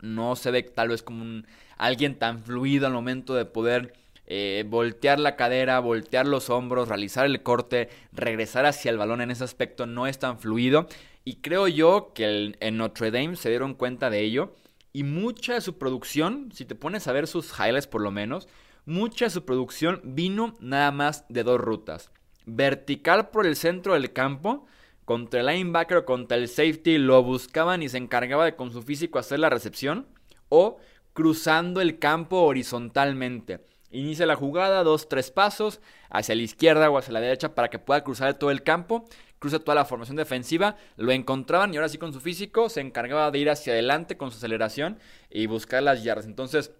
No 0.02 0.34
se 0.34 0.50
ve 0.50 0.62
tal 0.62 0.88
vez 0.88 1.02
como 1.02 1.22
un, 1.22 1.46
alguien 1.76 2.18
tan 2.18 2.42
fluido 2.42 2.86
al 2.86 2.92
momento 2.92 3.34
de 3.34 3.44
poder 3.44 3.94
eh, 4.30 4.64
voltear 4.68 5.18
la 5.18 5.36
cadera, 5.36 5.80
voltear 5.80 6.26
los 6.26 6.50
hombros, 6.50 6.88
realizar 6.88 7.24
el 7.24 7.42
corte, 7.42 7.88
regresar 8.12 8.66
hacia 8.66 8.90
el 8.90 8.98
balón 8.98 9.22
en 9.22 9.30
ese 9.30 9.42
aspecto 9.42 9.86
no 9.86 10.06
es 10.06 10.18
tan 10.18 10.38
fluido. 10.38 10.86
Y 11.24 11.36
creo 11.36 11.66
yo 11.66 12.12
que 12.14 12.54
en 12.60 12.76
Notre 12.76 13.10
Dame 13.10 13.36
se 13.36 13.48
dieron 13.48 13.72
cuenta 13.72 14.10
de 14.10 14.20
ello. 14.20 14.54
Y 14.92 15.04
mucha 15.04 15.54
de 15.54 15.62
su 15.62 15.78
producción, 15.78 16.50
si 16.52 16.66
te 16.66 16.74
pones 16.74 17.08
a 17.08 17.12
ver 17.12 17.26
sus 17.26 17.52
highlights 17.58 17.86
por 17.86 18.02
lo 18.02 18.10
menos, 18.10 18.48
mucha 18.84 19.24
de 19.24 19.30
su 19.30 19.46
producción 19.46 20.02
vino 20.04 20.54
nada 20.60 20.92
más 20.92 21.24
de 21.30 21.42
dos 21.42 21.58
rutas. 21.58 22.10
Vertical 22.44 23.30
por 23.30 23.46
el 23.46 23.56
centro 23.56 23.94
del 23.94 24.12
campo, 24.12 24.66
contra 25.06 25.40
el 25.40 25.46
linebacker 25.46 25.98
o 25.98 26.04
contra 26.04 26.36
el 26.36 26.48
safety, 26.48 26.98
lo 26.98 27.22
buscaban 27.22 27.82
y 27.82 27.88
se 27.88 27.96
encargaba 27.96 28.44
de 28.44 28.56
con 28.56 28.72
su 28.72 28.82
físico 28.82 29.18
hacer 29.18 29.38
la 29.38 29.48
recepción. 29.48 30.06
O 30.50 30.78
cruzando 31.14 31.80
el 31.80 31.98
campo 31.98 32.42
horizontalmente. 32.42 33.60
Inicia 33.90 34.26
la 34.26 34.36
jugada, 34.36 34.82
dos, 34.82 35.08
tres 35.08 35.30
pasos, 35.30 35.80
hacia 36.10 36.34
la 36.34 36.42
izquierda 36.42 36.90
o 36.90 36.98
hacia 36.98 37.12
la 37.12 37.20
derecha 37.20 37.54
para 37.54 37.68
que 37.68 37.78
pueda 37.78 38.04
cruzar 38.04 38.34
todo 38.34 38.50
el 38.50 38.62
campo. 38.62 39.04
Cruza 39.38 39.60
toda 39.60 39.76
la 39.76 39.84
formación 39.84 40.16
defensiva, 40.16 40.76
lo 40.96 41.12
encontraban 41.12 41.72
y 41.72 41.76
ahora 41.76 41.88
sí 41.88 41.96
con 41.96 42.12
su 42.12 42.20
físico 42.20 42.68
se 42.68 42.80
encargaba 42.80 43.30
de 43.30 43.38
ir 43.38 43.50
hacia 43.50 43.72
adelante 43.72 44.16
con 44.16 44.32
su 44.32 44.38
aceleración 44.38 44.98
y 45.30 45.46
buscar 45.46 45.82
las 45.82 46.02
yardas. 46.02 46.26
Entonces, 46.26 46.72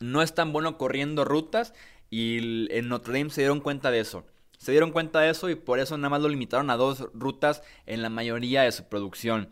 no 0.00 0.22
es 0.22 0.34
tan 0.34 0.52
bueno 0.52 0.76
corriendo 0.76 1.24
rutas 1.24 1.72
y 2.10 2.68
en 2.72 2.88
Notre 2.88 3.18
Dame 3.18 3.30
se 3.30 3.42
dieron 3.42 3.60
cuenta 3.60 3.90
de 3.90 4.00
eso. 4.00 4.24
Se 4.58 4.72
dieron 4.72 4.90
cuenta 4.90 5.20
de 5.20 5.30
eso 5.30 5.48
y 5.50 5.54
por 5.54 5.78
eso 5.78 5.96
nada 5.96 6.10
más 6.10 6.20
lo 6.20 6.28
limitaron 6.28 6.68
a 6.70 6.76
dos 6.76 7.08
rutas 7.14 7.62
en 7.86 8.02
la 8.02 8.08
mayoría 8.08 8.62
de 8.62 8.72
su 8.72 8.84
producción. 8.84 9.48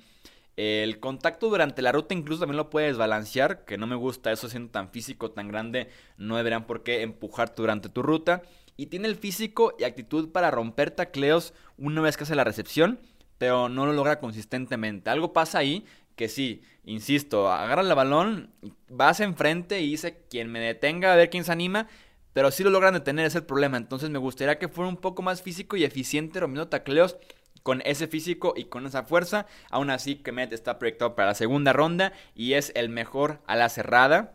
El 0.57 1.01
contacto 1.01 1.51
durante 1.51 1.83
la 1.83 1.93
ruta 1.93 2.15
incluso 2.15 2.41
también 2.41 2.57
lo 2.57 2.71
puedes 2.71 2.97
balancear, 2.97 3.67
que 3.67 3.77
no 3.77 3.87
me 3.87 3.95
gusta 3.95 4.33
eso 4.33 4.49
siendo 4.49 4.71
tan 4.71 4.91
físico, 4.91 5.31
tan 5.31 5.49
grande, 5.49 5.89
no 6.17 6.37
deberán 6.37 6.67
por 6.67 6.83
qué 6.83 7.03
empujarte 7.03 7.61
durante 7.61 7.91
tu 7.91 8.03
ruta. 8.03 8.43
Y 8.79 8.87
tiene 8.87 9.09
el 9.09 9.17
físico 9.17 9.75
y 9.79 9.85
actitud 9.85 10.33
para 10.33 10.51
romper 10.51 10.91
tacleos 10.91 11.53
una 11.77 12.01
vez 12.01 12.17
que 12.17 12.25
hace 12.25 12.35
la 12.35 12.45
recepción, 12.45 12.99
pero 13.39 13.69
no 13.69 13.85
lo 13.85 13.93
logra 13.93 14.19
consistentemente. 14.19 15.11
Algo 15.11 15.35
pasa 15.35 15.59
ahí 15.59 15.85
que 16.15 16.29
sí, 16.29 16.63
insisto, 16.85 17.51
agarra 17.51 17.83
el 17.83 17.95
balón, 17.95 18.51
vas 18.89 19.21
enfrente 19.21 19.81
y 19.83 19.91
dice 19.91 20.25
quien 20.31 20.51
me 20.51 20.61
detenga 20.61 21.13
a 21.13 21.17
ver 21.17 21.29
quién 21.29 21.45
se 21.45 21.53
anima, 21.53 21.89
pero 22.33 22.51
si 22.51 22.65
lo 22.65 22.71
logran 22.71 22.95
detener, 22.95 23.27
es 23.27 23.35
el 23.35 23.45
problema. 23.45 23.77
Entonces 23.77 24.09
me 24.09 24.19
gustaría 24.19 24.59
que 24.59 24.69
fuera 24.69 24.89
un 24.89 24.97
poco 24.97 25.23
más 25.23 25.43
físico 25.43 25.77
y 25.77 25.85
eficiente 25.85 26.41
rompiendo 26.41 26.69
tacleos 26.69 27.19
con 27.67 27.83
ese 27.85 28.07
físico 28.07 28.55
y 28.57 28.67
con 28.67 28.87
esa 28.87 29.03
fuerza. 29.03 29.47
Aún 29.71 29.91
así, 29.91 30.15
Kemet 30.15 30.53
está 30.53 30.79
proyectado 30.79 31.17
para 31.17 31.31
la 31.31 31.35
segunda 31.35 31.73
ronda 31.73 32.13
y 32.33 32.53
es 32.53 32.71
el 32.77 32.89
mejor 32.89 33.41
a 33.49 33.57
la 33.57 33.69
cerrada 33.69 34.35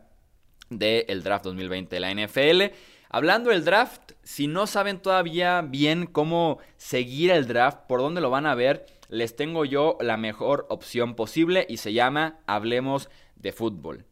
del 0.70 1.24
draft 1.24 1.46
2020 1.46 1.96
de 1.96 2.00
la 2.02 2.14
NFL. 2.14 2.76
Hablando 3.10 3.52
del 3.52 3.64
draft, 3.64 4.02
si 4.22 4.48
no 4.48 4.68
saben 4.68 5.00
todavía 5.00 5.62
bien 5.62 6.08
cómo 6.08 6.60
seguir 6.76 7.32
el 7.32 7.48
draft, 7.48 7.88
por 7.88 8.02
dónde 8.02 8.20
lo 8.20 8.32
van 8.32 8.46
a 8.46 8.54
ver, 8.54 8.86
les 9.08 9.38
tengo 9.38 9.64
yo 9.64 9.98
la 10.02 10.18
mejor 10.18 10.66
opción 10.68 11.16
posible 11.16 11.66
y 11.70 11.78
se 11.78 11.94
llama 11.94 12.40
Hablemos 12.48 13.10
de 13.38 13.54
Fútbol. 13.54 14.11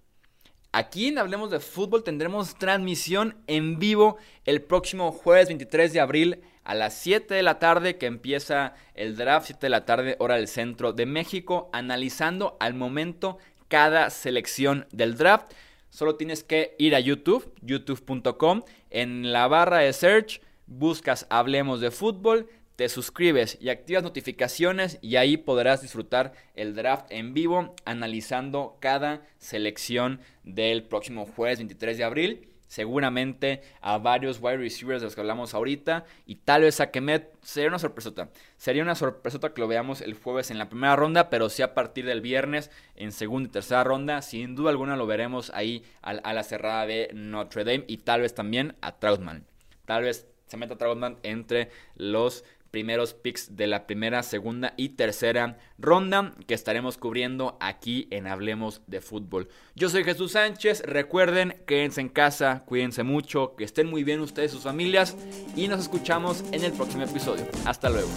Aquí 0.71 1.07
en 1.07 1.17
Hablemos 1.17 1.49
de 1.49 1.59
Fútbol 1.59 2.03
tendremos 2.03 2.55
transmisión 2.55 3.35
en 3.47 3.79
vivo 3.79 4.17
el 4.45 4.61
próximo 4.61 5.11
jueves 5.11 5.47
23 5.47 5.93
de 5.93 5.99
abril 5.99 6.41
a 6.63 6.75
las 6.75 6.93
7 6.93 7.33
de 7.33 7.41
la 7.41 7.57
tarde 7.57 7.97
que 7.97 8.05
empieza 8.05 8.75
el 8.93 9.15
draft, 9.15 9.47
7 9.47 9.65
de 9.65 9.69
la 9.71 9.85
tarde 9.85 10.15
hora 10.19 10.35
del 10.35 10.47
centro 10.47 10.93
de 10.93 11.07
México, 11.07 11.71
analizando 11.73 12.55
al 12.59 12.75
momento 12.75 13.39
cada 13.67 14.11
selección 14.11 14.85
del 14.91 15.17
draft. 15.17 15.53
Solo 15.89 16.17
tienes 16.17 16.43
que 16.43 16.75
ir 16.77 16.93
a 16.93 16.99
YouTube, 16.99 17.51
youtube.com, 17.61 18.61
en 18.91 19.31
la 19.31 19.47
barra 19.47 19.79
de 19.79 19.91
search 19.91 20.39
buscas 20.67 21.25
Hablemos 21.31 21.81
de 21.81 21.89
Fútbol, 21.89 22.47
te 22.79 22.87
suscribes 22.87 23.57
y 23.59 23.67
activas 23.67 24.03
notificaciones 24.03 24.99
y 25.01 25.17
ahí 25.17 25.35
podrás 25.35 25.81
disfrutar 25.81 26.31
el 26.55 26.75
draft 26.75 27.07
en 27.09 27.33
vivo 27.33 27.75
analizando 27.83 28.77
cada 28.79 29.21
selección 29.37 30.21
del 30.45 30.83
próximo 30.83 31.25
jueves 31.25 31.59
23 31.59 31.97
de 31.97 32.03
abril 32.05 32.49
seguramente 32.67 33.63
a 33.81 33.97
varios 33.97 34.39
wide 34.41 34.55
receivers 34.55 35.01
de 35.01 35.07
los 35.07 35.15
que 35.15 35.19
hablamos 35.19 35.53
ahorita 35.53 36.05
y 36.25 36.35
tal 36.35 36.61
vez 36.61 36.79
a 36.79 36.89
Kemet 36.89 37.33
sería 37.41 37.67
una 37.67 37.79
sorpresota. 37.79 38.29
Sería 38.55 38.83
una 38.83 38.95
sorpresota 38.95 39.53
que 39.53 39.59
lo 39.59 39.67
veamos 39.67 39.99
el 39.99 40.13
jueves 40.13 40.49
en 40.49 40.57
la 40.57 40.69
primera 40.69 40.95
ronda, 40.95 41.29
pero 41.29 41.49
sí 41.49 41.61
a 41.61 41.73
partir 41.73 42.05
del 42.05 42.21
viernes 42.21 42.71
en 42.95 43.11
segunda 43.11 43.49
y 43.49 43.51
tercera 43.51 43.83
ronda, 43.83 44.21
sin 44.21 44.55
duda 44.55 44.69
alguna 44.69 44.95
lo 44.95 45.05
veremos 45.05 45.51
ahí 45.53 45.83
a, 46.01 46.13
la 46.13 46.43
cerrada 46.43 46.85
de 46.85 47.09
Notre 47.13 47.65
Dame 47.65 47.83
y 47.87 47.97
tal 47.97 48.21
vez 48.21 48.33
también 48.33 48.77
a 48.79 48.99
Troutman. 48.99 49.45
Tal 49.83 50.03
vez 50.03 50.27
se 50.49 50.57
meta 50.57 50.77
Troutman 50.77 51.17
entre 51.23 51.69
los 51.95 52.43
primeros 52.71 53.13
picks 53.13 53.55
de 53.55 53.67
la 53.67 53.87
primera, 53.87 54.23
segunda 54.23 54.73
y 54.77 54.89
tercera 54.89 55.57
ronda 55.77 56.33
que 56.47 56.53
estaremos 56.53 56.97
cubriendo 56.97 57.57
aquí 57.59 58.07
en 58.11 58.27
Hablemos 58.27 58.81
de 58.87 59.01
Fútbol. 59.01 59.49
Yo 59.75 59.89
soy 59.89 60.03
Jesús 60.03 60.33
Sánchez, 60.33 60.83
recuerden, 60.85 61.61
quédense 61.65 62.01
en 62.01 62.09
casa, 62.09 62.63
cuídense 62.65 63.03
mucho, 63.03 63.55
que 63.55 63.63
estén 63.63 63.87
muy 63.87 64.03
bien 64.03 64.19
ustedes 64.19 64.51
y 64.51 64.55
sus 64.55 64.63
familias 64.63 65.15
y 65.55 65.67
nos 65.67 65.81
escuchamos 65.81 66.43
en 66.51 66.63
el 66.63 66.73
próximo 66.73 67.03
episodio. 67.03 67.47
Hasta 67.65 67.89
luego. 67.89 68.09